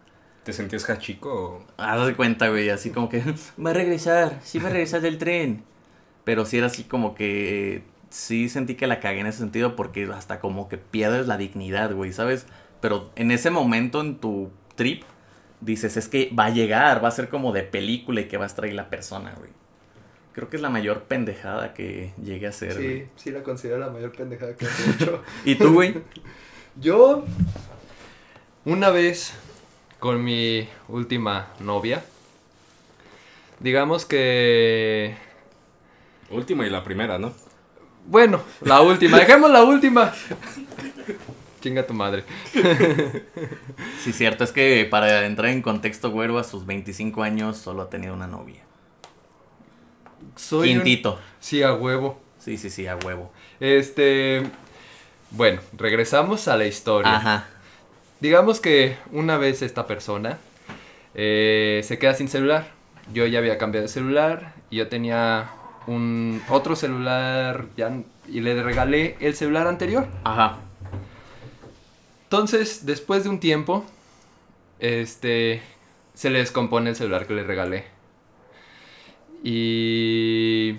[0.42, 3.22] ¿Te sentías hachico o Haz de cuenta, güey, así como que
[3.64, 5.62] va a regresar, sí va a regresar del tren.
[6.24, 10.08] Pero sí era así como que sí sentí que la cagué en ese sentido porque
[10.14, 12.46] hasta como que pierdes la dignidad, güey, ¿sabes?
[12.80, 15.02] Pero en ese momento en tu trip
[15.60, 18.44] dices, es que va a llegar, va a ser como de película y que va
[18.44, 19.50] a estar ahí la persona, güey.
[20.34, 23.02] Creo que es la mayor pendejada que llegué a hacer, güey.
[23.02, 25.22] Sí, sí la considero la mayor pendejada que has hecho.
[25.44, 25.94] ¿Y tú, güey?
[26.80, 27.24] Yo,
[28.64, 29.32] una vez,
[30.00, 32.04] con mi última novia,
[33.60, 35.16] digamos que...
[36.30, 37.32] última y la primera, ¿no?
[38.06, 40.12] Bueno, la última, dejemos la última.
[41.60, 42.24] Chinga tu madre.
[44.00, 47.88] Sí, cierto, es que para entrar en contexto, güero, a sus 25 años solo ha
[47.88, 48.63] tenido una novia.
[50.36, 51.18] Soy un- Quintito.
[51.40, 52.20] Sí, a huevo.
[52.38, 53.32] Sí, sí, sí, a huevo.
[53.60, 54.42] Este...
[55.30, 57.16] Bueno, regresamos a la historia.
[57.16, 57.46] Ajá.
[58.20, 60.38] Digamos que una vez esta persona
[61.14, 62.70] eh, se queda sin celular.
[63.12, 65.50] Yo ya había cambiado de celular y yo tenía
[65.86, 67.92] un otro celular ya,
[68.28, 70.06] y le regalé el celular anterior.
[70.24, 70.58] Ajá.
[72.24, 73.84] Entonces, después de un tiempo,
[74.78, 75.62] este,
[76.14, 77.84] se le descompone el celular que le regalé.
[79.46, 80.72] Y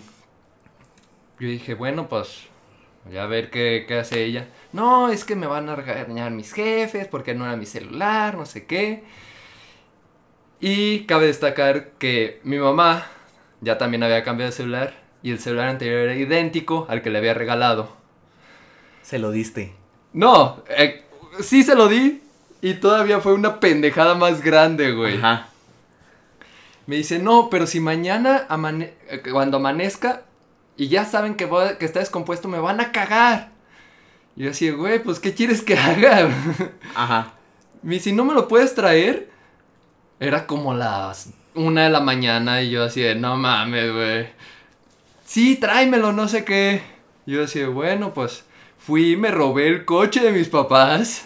[1.40, 2.48] yo dije, bueno, pues,
[3.06, 4.48] voy a ver qué, qué hace ella.
[4.74, 8.48] No, es que me van a regañar mis jefes porque no era mi celular, no
[8.48, 9.04] sé qué.
[10.60, 13.06] Y cabe destacar que mi mamá
[13.62, 17.20] ya también había cambiado de celular y el celular anterior era idéntico al que le
[17.20, 17.96] había regalado.
[19.04, 19.76] Se lo diste.
[20.12, 21.04] No, eh,
[21.40, 22.24] sí se lo di
[22.64, 25.18] y todavía fue una pendejada más grande, güey.
[25.18, 25.50] Ajá.
[26.88, 30.22] Me dice, no, pero si mañana amane- eh, cuando amanezca
[30.78, 33.52] y ya saben que, voy- que está descompuesto, me van a cagar.
[34.36, 36.30] Y yo así, güey, pues ¿qué quieres que haga?
[36.96, 37.34] Ajá.
[37.82, 39.30] Me dice, ¿no me lo puedes traer?
[40.20, 44.28] Era como las una de la mañana y yo así de, no mames, güey.
[45.26, 46.84] Sí, tráemelo, no sé qué.
[47.26, 48.44] Y yo así de, bueno, pues
[48.78, 51.26] fui y me robé el coche de mis papás.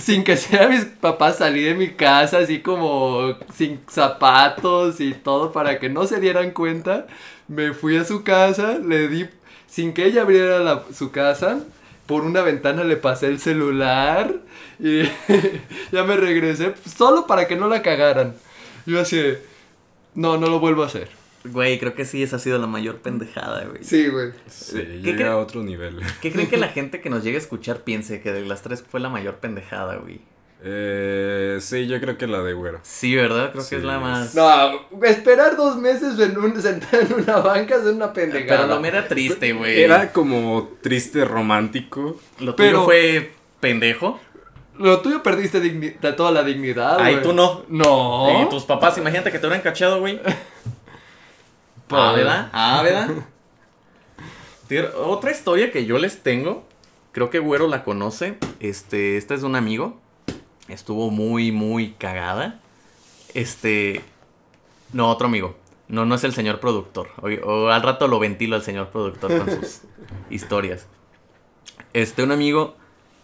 [0.00, 5.52] Sin que sea mis papás, salí de mi casa así como sin zapatos y todo
[5.52, 7.06] para que no se dieran cuenta.
[7.48, 9.26] Me fui a su casa, le di,
[9.66, 11.60] sin que ella abriera la- su casa,
[12.06, 14.34] por una ventana le pasé el celular
[14.78, 15.02] y
[15.92, 18.34] ya me regresé pues, solo para que no la cagaran.
[18.86, 19.20] Yo así,
[20.14, 21.08] no, no lo vuelvo a hacer.
[21.44, 23.84] Güey, creo que sí, esa ha sido la mayor pendejada, güey.
[23.84, 24.30] Sí, güey.
[24.48, 26.00] Sí, ¿Qué llega a otro nivel.
[26.22, 28.82] ¿Qué creen que la gente que nos llegue a escuchar piense que de las tres
[28.88, 30.20] fue la mayor pendejada, güey?
[30.66, 32.80] Eh, sí, yo creo que la de güero.
[32.82, 33.52] Sí, ¿verdad?
[33.52, 34.34] Creo que es la más...
[34.34, 38.62] No, esperar dos meses en un, sentado en una banca es una pendejada.
[38.62, 39.82] Pero no me era triste, güey.
[39.82, 42.18] Era como triste romántico.
[42.40, 44.18] Lo tuyo Pero- fue pendejo.
[44.78, 47.22] Lo tuyo perdiste digni- de toda la dignidad, Ay, güey.
[47.24, 47.64] tú no.
[47.68, 48.42] No.
[48.42, 50.18] Y tus papás, imagínate que te hubieran cachado, güey.
[51.96, 52.50] Ah, ¿verdad?
[52.52, 53.10] Ah, ¿verdad?
[54.96, 56.64] Otra historia que yo les tengo,
[57.12, 58.38] creo que Güero la conoce.
[58.60, 59.98] Este, esta es de un amigo.
[60.68, 62.60] Estuvo muy, muy cagada.
[63.34, 64.00] Este.
[64.92, 65.56] No, otro amigo.
[65.88, 67.08] No, no es el señor productor.
[67.20, 69.82] O, o al rato lo ventilo al señor productor con sus
[70.30, 70.86] historias.
[71.92, 72.76] Este, un amigo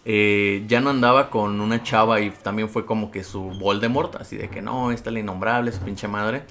[0.03, 4.35] eh, ya no andaba con una chava y también fue como que su Voldemort, así
[4.35, 6.43] de que no, esta es la innombrable, su pinche madre.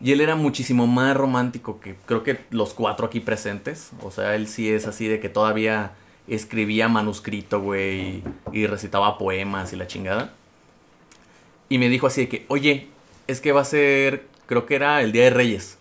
[0.00, 3.90] Y él era muchísimo más romántico que creo que los cuatro aquí presentes.
[4.02, 5.92] O sea, él sí es así de que todavía
[6.26, 10.32] escribía manuscrito, güey, y, recitaba poemas y la chingada.
[11.68, 12.88] Y me dijo así de que, oye,
[13.26, 15.78] es que va a ser, creo que era el Día de Reyes.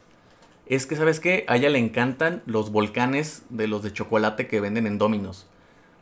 [0.65, 1.45] Es que, ¿sabes qué?
[1.47, 5.47] A ella le encantan los volcanes de los de chocolate que venden en Dominos.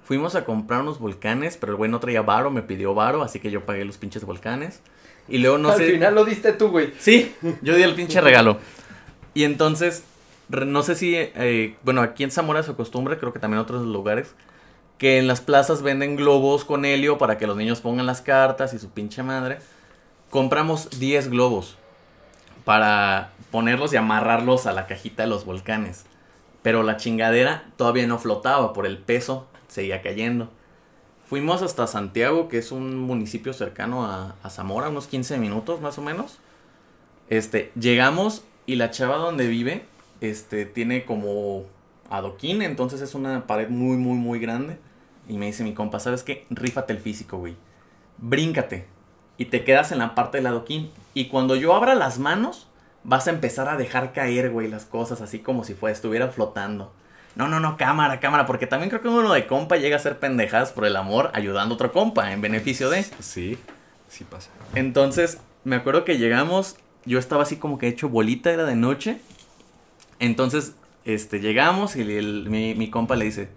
[0.04, 3.39] Fuimos a comprar unos volcanes, pero el güey no traía varo, me pidió varo, así
[3.39, 4.82] que yo pagué los pinches volcanes.
[5.28, 5.92] Y luego no Al sé...
[5.92, 6.94] final lo diste tú, güey.
[7.00, 8.58] Sí, yo di el pinche regalo.
[9.34, 10.04] Y entonces,
[10.50, 13.86] no sé si, eh, bueno, aquí en Zamora se acostumbra, creo que también en otros
[13.86, 14.34] lugares,
[14.98, 18.74] que en las plazas venden globos con helio para que los niños pongan las cartas
[18.74, 19.60] y su pinche madre.
[20.30, 21.78] Compramos 10 globos
[22.66, 26.06] para ponerlos y amarrarlos a la cajita de los volcanes.
[26.62, 30.52] Pero la chingadera todavía no flotaba por el peso, seguía cayendo.
[31.32, 36.02] Fuimos hasta Santiago, que es un municipio cercano a, Zamora, unos 15 minutos más o
[36.02, 36.39] menos.
[37.30, 39.86] Este, llegamos y la chava donde vive,
[40.20, 41.63] este, tiene como
[42.10, 44.78] adoquín, entonces es una pared muy, muy, muy grande.
[45.30, 46.46] Y me dice mi compa, ¿sabes qué?
[46.50, 47.56] Rífate el físico, güey.
[48.17, 48.88] Bríncate.
[49.38, 50.91] Y te quedas en la parte del adoquín.
[51.13, 52.67] Y cuando yo abra las manos,
[53.06, 56.91] vas a empezar a dejar caer, güey, las cosas así como si fuera, estuviera flotando.
[57.36, 60.20] No, no, no, cámara, cámara, porque también creo que uno de compa llega a ser
[60.20, 63.04] pendejadas por el amor ayudando a otro compa en beneficio de.
[63.20, 63.58] Sí,
[64.10, 64.50] sí pasa.
[64.76, 69.20] Entonces, me acuerdo que llegamos, yo estaba así como que hecho bolita, era de noche.
[70.20, 73.50] Entonces, este, llegamos y el- mi, mi compa le dice,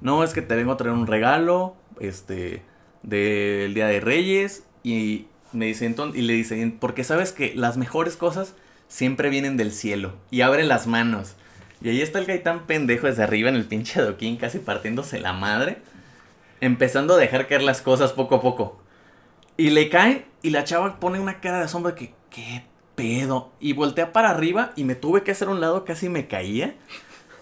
[0.00, 2.62] no, es que te vengo a traer un regalo, este,
[3.02, 4.64] del Día de Reyes.
[4.82, 8.54] Y me dice, entonces, y le dice, porque sabes que las mejores cosas
[8.88, 10.14] siempre vienen del cielo.
[10.30, 11.36] Y abre las manos.
[11.82, 15.32] Y ahí está el gaitán pendejo desde arriba en el pinche adoquín, casi partiéndose la
[15.32, 15.78] madre.
[16.60, 18.80] Empezando a dejar caer las cosas poco a poco.
[19.56, 22.64] Y le cae y la chava pone una cara de asombro que, ¿qué
[22.94, 23.50] pedo?
[23.60, 26.76] Y voltea para arriba y me tuve que hacer un lado, casi me caía.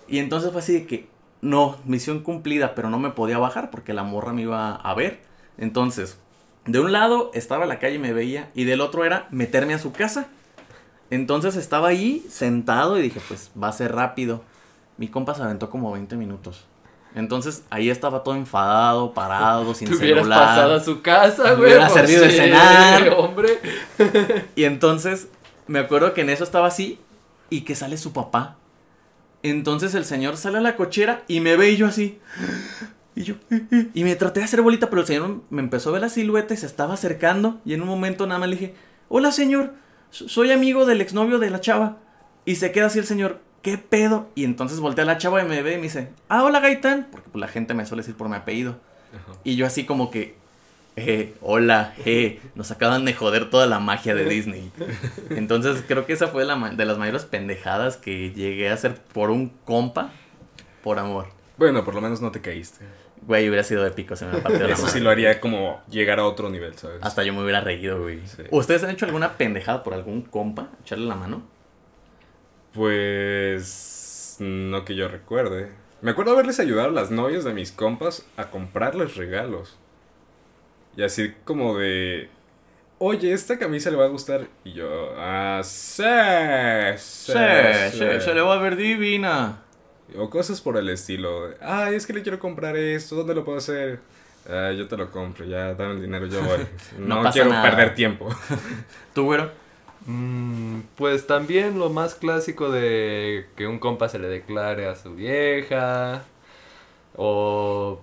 [0.07, 1.09] Y entonces fue así de que,
[1.41, 5.21] no, misión cumplida, pero no me podía bajar porque la morra me iba a ver.
[5.59, 6.19] Entonces,
[6.65, 9.79] de un lado estaba la calle y me veía, y del otro era meterme a
[9.79, 10.29] su casa.
[11.11, 14.43] Entonces estaba ahí sentado y dije, pues va a ser rápido.
[14.97, 16.65] Mi compa se aventó como 20 minutos.
[17.15, 20.47] Entonces ahí estaba todo enfadado, parado, sin Te hubieras celular.
[20.47, 21.71] pasado a su casa, güey.
[21.71, 23.09] hubiera servido de cenar.
[23.17, 23.59] hombre.
[24.55, 25.29] Y entonces
[25.67, 26.99] me acuerdo que en eso estaba así
[27.49, 28.57] y que sale su papá.
[29.43, 32.19] Entonces el señor sale a la cochera y me ve y yo así.
[33.15, 33.35] Y yo,
[33.95, 36.55] y me traté de hacer bolita, pero el señor me empezó a ver la silueta
[36.55, 37.61] y se estaba acercando.
[37.65, 38.75] Y en un momento nada más le dije,
[39.09, 39.73] hola señor,
[40.11, 41.99] soy amigo del exnovio de la chava.
[42.45, 44.29] Y se queda así el señor, ¿qué pedo?
[44.35, 47.09] Y entonces voltea a la chava y me ve y me dice, ah, hola Gaitán,
[47.11, 48.77] porque pues, la gente me suele decir por mi apellido.
[49.45, 50.37] Y yo así como que,
[50.97, 54.71] eh, hola, eh, nos acaban de joder toda la magia de Disney.
[55.31, 59.31] Entonces creo que esa fue la de las mayores pendejadas que llegué a hacer por
[59.31, 60.11] un compa,
[60.83, 61.29] por amor.
[61.57, 62.85] Bueno, por lo menos no te caíste.
[63.23, 66.25] Güey, hubiera sido épico si me partido la Eso sí lo haría como llegar a
[66.27, 66.99] otro nivel, ¿sabes?
[67.03, 68.27] Hasta yo me hubiera reído, güey.
[68.27, 68.43] Sí.
[68.51, 70.69] ¿Ustedes han hecho alguna pendejada por algún compa?
[70.83, 71.43] ¿Echarle la mano?
[72.73, 75.71] Pues no que yo recuerde.
[76.01, 79.77] Me acuerdo haberles ayudado a las novias de mis compas a comprarles regalos.
[80.97, 82.29] Y así como de,
[82.99, 84.47] oye, esta camisa le va a gustar.
[84.65, 86.03] Y yo, ah, sí,
[86.97, 87.99] sí, sí.
[88.21, 89.63] se le va a ver divina.
[90.17, 91.51] O cosas por el estilo.
[91.61, 94.01] Ah, es que le quiero comprar esto, ¿dónde lo puedo hacer?
[94.49, 96.67] Ah, yo te lo compro, ya dame el dinero, yo voy.
[96.99, 97.63] No quiero nada.
[97.63, 98.29] perder tiempo.
[99.15, 99.51] ¿Tú, güero?
[100.07, 105.15] Mm, pues también lo más clásico de que un compa se le declare a su
[105.15, 106.23] vieja.
[107.17, 108.01] O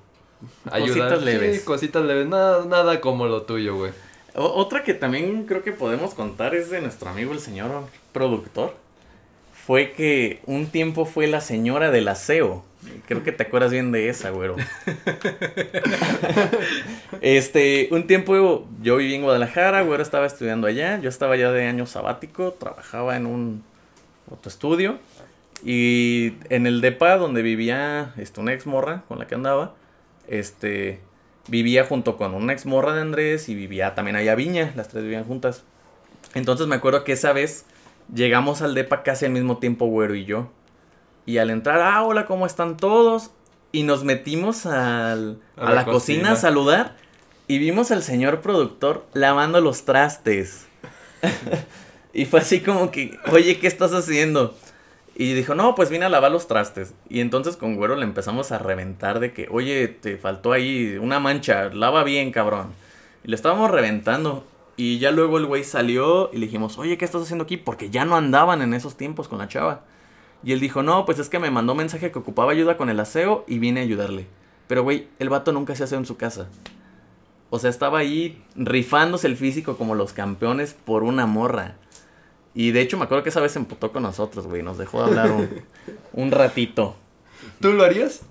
[0.69, 1.63] Cositas sí, leves.
[1.63, 2.27] cositas leves.
[2.27, 3.91] Nada, nada como lo tuyo, güey.
[4.35, 8.75] O- Otra que también creo que podemos contar es de nuestro amigo el señor productor.
[9.65, 12.63] Fue que un tiempo fue la señora del aseo
[13.07, 14.55] Creo que te acuerdas bien de esa, güero.
[17.21, 21.67] este, un tiempo yo viví en Guadalajara, güero estaba estudiando allá, yo estaba ya de
[21.67, 23.63] año sabático, trabajaba en un
[24.29, 24.97] fotoestudio
[25.63, 29.73] y en el depa donde vivía este, una ex morra con la que andaba,
[30.27, 30.99] este,
[31.47, 35.03] vivía junto con una ex morra de Andrés y vivía también allá Viña, las tres
[35.03, 35.63] vivían juntas.
[36.33, 37.65] Entonces me acuerdo que esa vez
[38.13, 40.49] llegamos al depa casi al mismo tiempo, güero y yo.
[41.25, 43.31] Y al entrar, ah, hola, ¿cómo están todos?
[43.71, 46.33] Y nos metimos al, a, la, cocina.
[46.33, 46.95] a saludar
[47.47, 50.67] y vimos al señor productor lavando los trastes.
[52.13, 54.55] y fue así como que, oye, ¿qué estás haciendo?
[55.15, 56.93] Y dijo, no, pues vine a lavar los trastes.
[57.09, 61.19] Y entonces con Güero le empezamos a reventar de que, oye, te faltó ahí una
[61.19, 62.73] mancha, lava bien, cabrón.
[63.23, 64.45] Y le estábamos reventando.
[64.77, 67.57] Y ya luego el güey salió y le dijimos, oye, ¿qué estás haciendo aquí?
[67.57, 69.83] Porque ya no andaban en esos tiempos con la chava.
[70.43, 72.99] Y él dijo, no, pues es que me mandó mensaje que ocupaba ayuda con el
[72.99, 74.27] aseo y vine a ayudarle.
[74.67, 76.47] Pero güey, el vato nunca se hace en su casa.
[77.49, 81.75] O sea, estaba ahí rifándose el físico como los campeones por una morra.
[82.53, 84.61] Y de hecho me acuerdo que esa vez se emputó con nosotros, güey.
[84.61, 85.49] Nos dejó hablar un,
[86.13, 86.95] un ratito.
[87.61, 88.21] ¿Tú lo harías?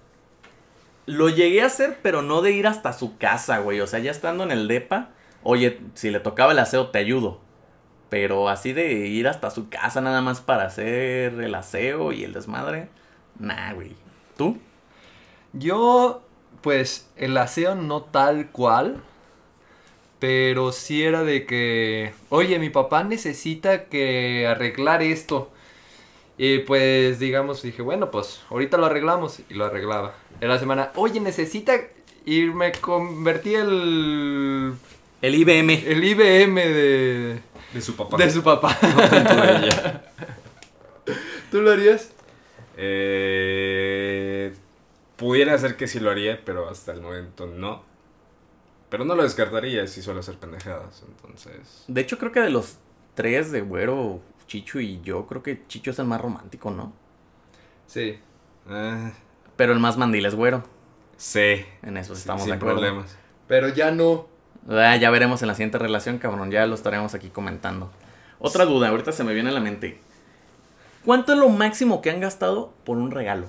[1.07, 3.81] Lo llegué a hacer, pero no de ir hasta su casa, güey.
[3.81, 5.11] O sea, ya estando en el DEPA,
[5.45, 7.41] oye, si le tocaba el aseo, te ayudo.
[8.09, 12.33] Pero así de ir hasta su casa nada más para hacer el aseo y el
[12.33, 12.89] desmadre.
[13.39, 13.95] Nah, güey.
[14.37, 14.59] ¿Tú?
[15.53, 16.23] Yo,
[16.61, 19.03] pues, el aseo no tal cual.
[20.19, 25.51] Pero sí era de que, oye, mi papá necesita que arreglar esto.
[26.39, 29.41] Y pues, digamos, dije, bueno, pues ahorita lo arreglamos.
[29.49, 30.15] Y lo arreglaba.
[30.41, 31.75] En la semana, oye, necesita
[32.25, 34.75] irme, convertí el...
[35.25, 35.71] El IBM.
[35.87, 37.41] El IBM de...
[37.73, 38.19] De su papá.
[38.19, 38.77] De su papá.
[38.83, 40.03] No tanto de ella.
[41.51, 42.13] ¿Tú lo harías?
[42.77, 44.55] Eh,
[45.17, 47.83] pudiera ser que sí lo haría, pero hasta el momento no.
[48.91, 51.85] Pero no lo descartaría si suele hacer pendejadas, entonces...
[51.89, 52.77] De hecho, creo que de los
[53.15, 56.93] tres, de Güero, Chicho y yo, creo que Chicho es el más romántico, ¿no?
[57.87, 58.19] Sí.
[58.69, 59.13] Eh,
[59.57, 60.65] Pero el más mandil es Güero.
[61.17, 61.65] sí.
[61.83, 62.81] En eso sí, estamos sin de acuerdo.
[62.81, 63.17] problemas.
[63.49, 64.34] Pero ya no.
[64.69, 66.51] Ah, ya veremos en la siguiente relación, cabrón.
[66.51, 67.91] Ya lo estaremos aquí comentando.
[68.39, 70.01] Otra duda, ahorita se me viene a la mente.
[71.05, 73.47] ¿Cuánto es lo máximo que han gastado por un regalo?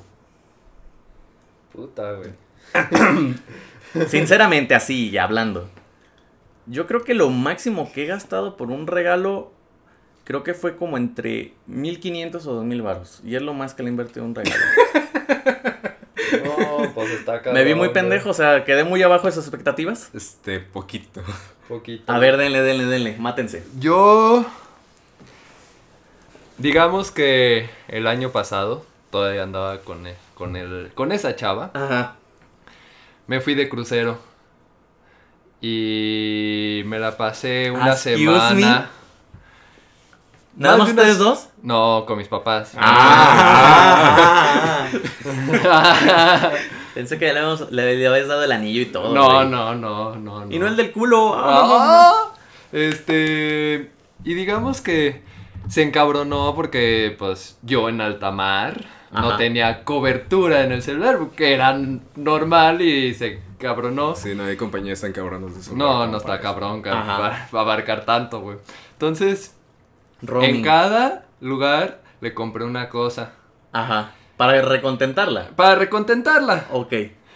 [1.72, 2.32] Puta, güey.
[4.08, 5.70] Sinceramente, así, hablando.
[6.66, 9.54] Yo creo que lo máximo que he gastado por un regalo,
[10.26, 13.22] creo que fue como entre 1500 o 2000 baros.
[13.24, 14.64] Y es lo más que le he invertido en un regalo.
[16.46, 17.54] No, pues está cabrón.
[17.56, 20.10] me vi muy pendejo, o sea, quedé muy abajo de sus expectativas.
[20.14, 21.22] Este, poquito.
[21.68, 22.12] Poquito.
[22.12, 23.64] A ver, denle, denle, denle, mátense.
[23.80, 24.46] Yo.
[26.58, 31.72] Digamos que el año pasado todavía andaba con, el- con, el, con esa chava.
[31.74, 32.16] Ajá.
[33.28, 34.20] Me fui de crucero.
[35.62, 38.90] Y me la pasé una Excuse semana.
[40.56, 41.50] ¿Nada Más más de unas- ustedes dos?
[41.62, 42.72] No, con mis papás.
[42.78, 44.86] Ah.
[46.94, 49.14] Pensé que ya le, habíamos- le- le habías dado el anillo y todo.
[49.14, 50.52] no, no, no, no, no.
[50.54, 51.34] Y no el del culo.
[51.38, 52.32] Ah,
[52.72, 53.92] Este.
[54.24, 55.22] Y digamos que
[55.68, 61.54] se encabronó porque, pues, yo en alta mar no tenía cobertura en el celular, que
[61.54, 61.78] era
[62.16, 64.16] normal y se cabronó.
[64.16, 65.74] Sí, no hay compañías tan cabronas de eso.
[65.76, 67.18] No, no está cabrón ca- Ajá.
[67.18, 68.58] para, para abarcar tanto, güey.
[68.94, 69.56] Entonces,
[70.22, 70.56] Roaming.
[70.58, 73.34] en cada lugar le compré una cosa
[73.72, 74.14] Ajá.
[74.38, 75.50] Para recontentarla.
[75.56, 76.68] para recontentarla.
[76.72, 76.94] Ok.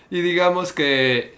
[0.09, 1.37] Y digamos que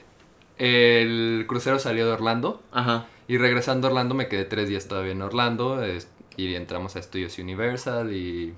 [0.58, 2.62] el crucero salió de Orlando.
[2.72, 3.06] Ajá.
[3.28, 5.84] Y regresando a Orlando me quedé tres días todavía en Orlando.
[5.84, 8.54] es- y entramos a Estudios Universal y...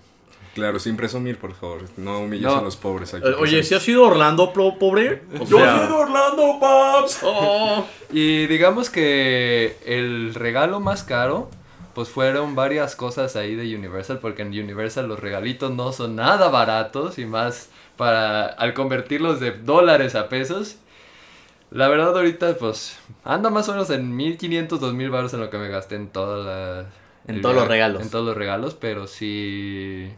[0.53, 1.81] Claro, sin presumir, por favor.
[1.97, 2.57] No humilles No.
[2.59, 3.27] a los pobres aquí.
[3.27, 3.63] Eh, Oye.
[3.63, 5.23] ¿si ha sido Orlando, pro- pobre?
[5.39, 7.19] O Yo sea- soy de Orlando, paps.
[7.23, 7.83] Oh.
[8.11, 11.49] Y digamos que el regalo más caro,
[11.93, 16.49] pues fueron varias cosas ahí de Universal, porque en Universal los regalitos no son nada
[16.49, 20.77] baratos y más para al convertirlos de dólares a pesos.
[21.71, 25.57] La verdad ahorita pues anda más o menos en 1500, 2000 baros en lo que
[25.57, 26.85] me gasté en toda la...
[27.27, 28.01] En todos los regalos.
[28.01, 30.11] En todos los regalos, pero sí...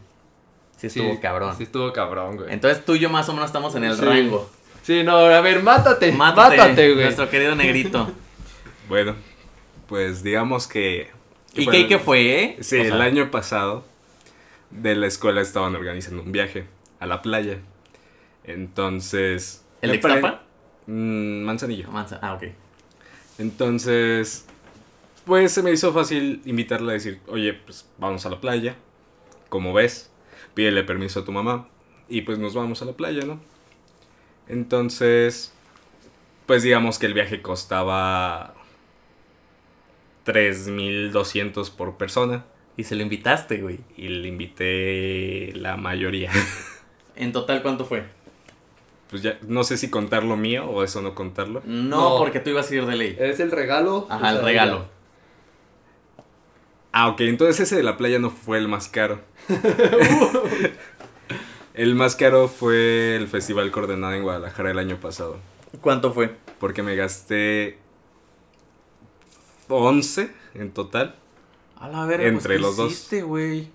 [0.76, 1.54] Sí estuvo cabrón.
[1.56, 2.52] Sí estuvo cabrón, güey.
[2.52, 4.04] Entonces tú y yo más o menos estamos en el Sí.
[4.04, 4.50] rango.
[4.82, 7.04] Sí, no, a ver, mátate, Mátate, mátate, güey.
[7.04, 8.10] Nuestro querido negrito.
[8.88, 9.16] Bueno,
[9.88, 11.10] pues digamos que...
[11.56, 12.56] ¿Y qué, qué fue, eh?
[12.60, 13.84] Sí, O sea, el año pasado
[14.70, 16.66] de la escuela estaban organizando un viaje
[17.00, 17.58] a la playa.
[18.44, 19.64] Entonces...
[19.80, 20.38] ¿El de pare-?
[20.86, 21.88] Mm, Manzanillo.
[21.90, 22.44] Manza- Ah, ok.
[23.38, 24.46] Entonces,
[25.24, 28.76] pues se me hizo fácil invitarla a decir, oye, pues vamos a la playa.
[29.48, 30.10] Como ves,
[30.54, 31.68] pídele permiso a tu mamá.
[32.08, 33.40] y pues nos vamos a la playa, ¿no?
[34.48, 35.52] Entonces,
[36.46, 38.54] pues digamos que el viaje costaba
[40.26, 42.44] 3.200 por persona
[42.76, 43.78] Y se lo invitaste, güey.
[43.96, 46.30] y le invité la mayoría.
[47.18, 48.04] En total, ¿cuánto fue?
[49.08, 51.62] Pues ya, no sé si contar lo mío o eso no contarlo.
[51.64, 52.18] No, No.
[52.18, 53.16] porque tú ibas a ir de ley.
[53.18, 54.06] Es el regalo.
[54.10, 54.86] Ajá, el regalo.
[56.92, 59.22] Ah, ok, entonces ese de la playa no fue el más caro.
[61.74, 65.38] el más caro fue el Festival Coordenada en Guadalajara el año pasado.
[65.80, 66.34] ¿Cuánto fue?
[66.58, 67.78] Porque me gasté
[69.68, 71.14] 11 en total.
[71.78, 72.92] A la verga, Entre pues, ¿qué los dos.
[72.92, 73.68] hiciste, güey?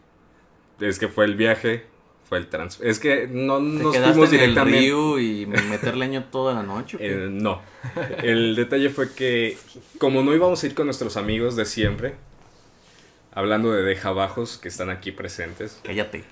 [0.79, 1.85] Es que fue el viaje,
[2.27, 2.89] fue el transporte.
[2.89, 6.63] Es que no ¿Te nos quedaste fuimos en el río y meter leño toda la
[6.63, 6.97] noche?
[6.99, 7.61] Eh, no.
[8.23, 9.57] El detalle fue que,
[9.99, 12.15] como no íbamos a ir con nuestros amigos de siempre,
[13.33, 16.23] hablando de Deja Bajos, que están aquí presentes, Cállate.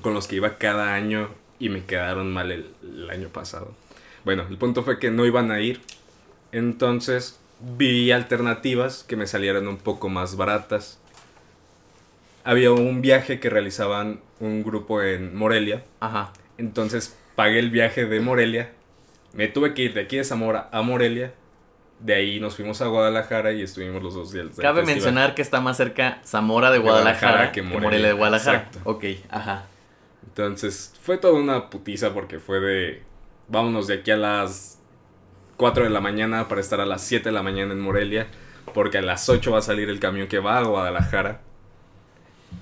[0.00, 3.72] con los que iba cada año y me quedaron mal el, el año pasado.
[4.24, 5.80] Bueno, el punto fue que no iban a ir.
[6.50, 10.98] Entonces vi alternativas que me salieran un poco más baratas.
[12.44, 15.84] Había un viaje que realizaban un grupo en Morelia.
[16.00, 16.32] Ajá.
[16.58, 18.72] Entonces pagué el viaje de Morelia.
[19.32, 21.32] Me tuve que ir de aquí de Zamora a Morelia.
[22.00, 24.46] De ahí nos fuimos a Guadalajara y estuvimos los dos días.
[24.58, 24.86] Cabe festival.
[24.86, 28.08] mencionar que está más cerca Zamora de De Guadalajara, Guadalajara que que Morelia, Morelia.
[28.08, 28.58] de Guadalajara.
[28.58, 28.80] Exacto.
[28.90, 29.66] Ok, ajá.
[30.26, 33.02] Entonces fue toda una putiza porque fue de
[33.46, 34.80] vámonos de aquí a las
[35.56, 38.28] 4 de la mañana para estar a las 7 de la mañana en Morelia
[38.74, 41.40] porque a las 8 va a salir el camión que va a Guadalajara.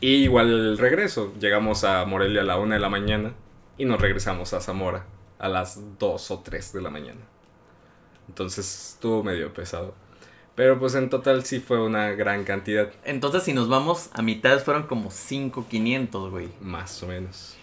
[0.00, 3.32] Y igual el regreso, llegamos a Morelia a la 1 de la mañana
[3.76, 5.04] y nos regresamos a Zamora
[5.38, 7.20] a las 2 o 3 de la mañana.
[8.28, 9.94] Entonces estuvo medio pesado.
[10.54, 14.58] Pero pues en total sí fue una gran cantidad, Entonces, si nos vamos a mitad,
[14.62, 16.48] fueron como 5,500, güey.
[16.60, 17.56] más o menos.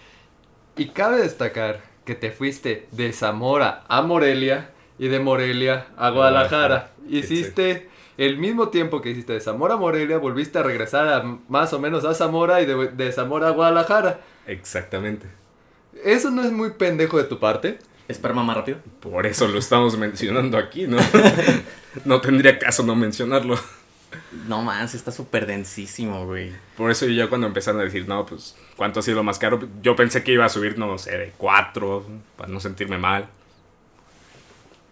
[0.76, 6.92] Y cabe destacar que te fuiste de Zamora a Morelia y de Morelia a Guadalajara.
[7.10, 11.72] Hiciste el mismo tiempo que hiciste de Zamora a Morelia, volviste a regresar a, más
[11.74, 14.22] o menos a Zamora y de, de Zamora a Guadalajara.
[14.48, 15.28] Exactamente.
[16.04, 17.80] Eso no es muy pendejo de tu parte.
[18.08, 18.78] Esperma más rápido.
[19.02, 20.98] Por eso lo estamos mencionando aquí, ¿no?
[22.06, 23.60] no tendría caso no mencionarlo.
[24.48, 26.54] No más, está súper densísimo, güey.
[26.78, 29.60] Por eso ya cuando empezaron a decir, no, pues, ¿cuánto ha sido lo más caro?
[29.82, 32.06] Yo pensé que iba a subir, no sé, de cuatro,
[32.38, 33.28] para no sentirme mal.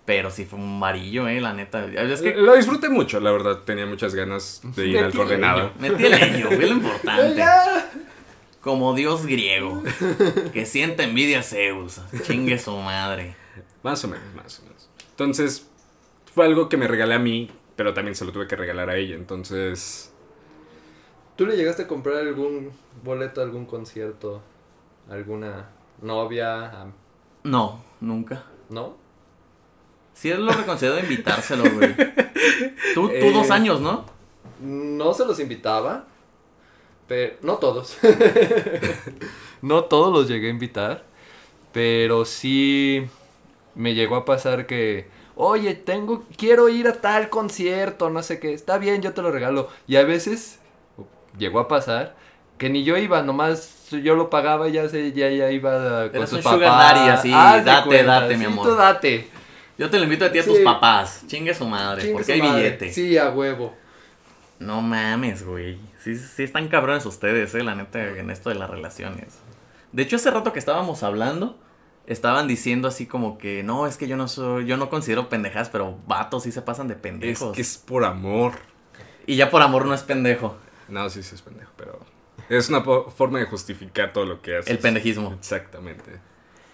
[0.06, 1.86] Pero sí fue un varillo, eh, la neta.
[1.86, 3.60] Es que Lo disfruté mucho, la verdad.
[3.66, 5.72] Tenía muchas ganas de ir al coordenado.
[5.80, 7.44] metí el leño, güey, lo importante.
[8.62, 9.84] Como dios griego.
[10.54, 12.02] Que siente envidia a Zeus.
[12.24, 13.36] Chingue su madre.
[13.84, 14.90] Más o menos, más o menos.
[15.12, 15.68] Entonces,
[16.34, 18.98] fue algo que me regalé a mí, pero también se lo tuve que regalar a
[18.98, 19.16] ella.
[19.16, 20.12] Entonces,
[21.36, 22.72] ¿Tú le llegaste a comprar algún
[23.04, 24.42] boleto a algún concierto?
[25.10, 25.70] ¿Alguna
[26.02, 26.86] novia?
[27.44, 28.46] No, nunca.
[28.70, 28.96] ¿No?
[30.16, 31.94] Sí es lo reconocido de invitárselo, güey.
[32.96, 33.32] Tú, tú Eh.
[33.34, 34.06] dos años, ¿no?
[34.62, 36.06] No se los invitaba,
[37.08, 37.98] pero no todos.
[39.62, 41.04] no todos los llegué a invitar,
[41.74, 43.06] pero sí
[43.76, 48.54] me llegó a pasar que, oye, tengo, quiero ir a tal concierto, no sé qué,
[48.54, 49.68] está bien, yo te lo regalo.
[49.86, 50.60] Y a veces
[51.38, 52.16] llegó a pasar
[52.58, 56.60] que ni yo iba, nomás yo lo pagaba, ya sé, ya, ya iba con sugar
[56.62, 58.66] daddy, así, date, date, mi amor.
[58.66, 59.30] tú date.
[59.78, 60.50] Yo te lo invito a ti a Sí.
[60.50, 61.24] tus papás.
[61.28, 62.64] Chingue su madre, Chingue porque su hay madre.
[62.64, 62.94] billete.
[62.94, 63.76] Sí, a huevo.
[64.60, 65.78] No mames, güey.
[66.00, 69.40] Sí, sí están cabrones ustedes, eh, la neta, en esto de las relaciones.
[69.92, 71.60] De hecho, hace rato que estábamos hablando,
[72.08, 75.70] estaban diciendo así como que, no, es que yo no soy, yo no considero pendejas,
[75.70, 77.54] pero vatos sí se pasan de es pendejos.
[77.56, 78.54] que es por amor.
[79.26, 80.58] Y ya por amor no es pendejo,
[80.88, 82.00] No, sí, sí es pendejo, pero
[82.48, 84.70] es una forma de justificar todo lo que haces.
[84.72, 85.34] el pendejismo.
[85.34, 86.20] Exactamente.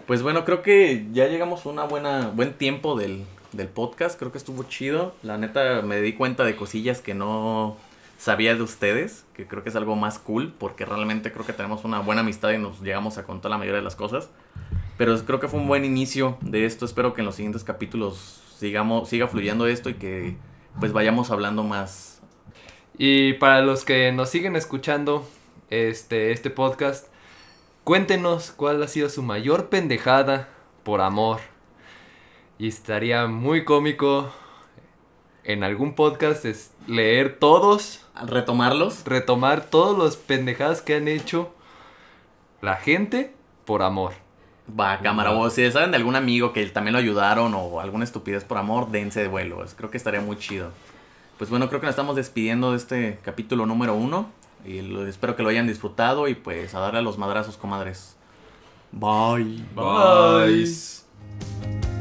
[0.06, 4.18] Pues bueno, creo que ya llegamos a una buena, buen tiempo del, del podcast.
[4.18, 5.14] Creo que estuvo chido.
[5.22, 7.76] La neta me di cuenta de cosillas que no
[8.18, 11.84] sabía de ustedes, que creo que es algo más cool, porque realmente creo que tenemos
[11.84, 14.28] una buena amistad y nos llegamos a contar la mayoría de las cosas.
[14.98, 16.84] Pero creo que fue un buen inicio de esto.
[16.84, 20.36] Espero que en los siguientes capítulos sigamos, siga fluyendo esto y que
[20.80, 22.20] pues vayamos hablando más.
[22.98, 25.26] Y para los que nos siguen escuchando
[25.70, 27.11] este, este podcast,
[27.84, 30.48] cuéntenos cuál ha sido su mayor pendejada
[30.82, 31.40] por amor.
[32.58, 34.32] Y estaría muy cómico
[35.44, 41.52] en algún podcast es leer todos, retomarlos, retomar todos los pendejadas que han hecho
[42.60, 44.12] la gente por amor.
[44.78, 45.32] va cámara.
[45.32, 48.90] O si saben de algún amigo que también lo ayudaron o alguna estupidez por amor,
[48.90, 49.64] dense de vuelo.
[49.76, 50.70] Creo que estaría muy chido.
[51.38, 54.30] Pues bueno, creo que nos estamos despidiendo de este capítulo número uno.
[54.64, 58.16] Y lo- espero que lo hayan disfrutado y pues a darle a los madrazos, comadres.
[58.92, 59.64] Bye.
[59.74, 60.64] Bye.
[60.64, 61.91] Bye.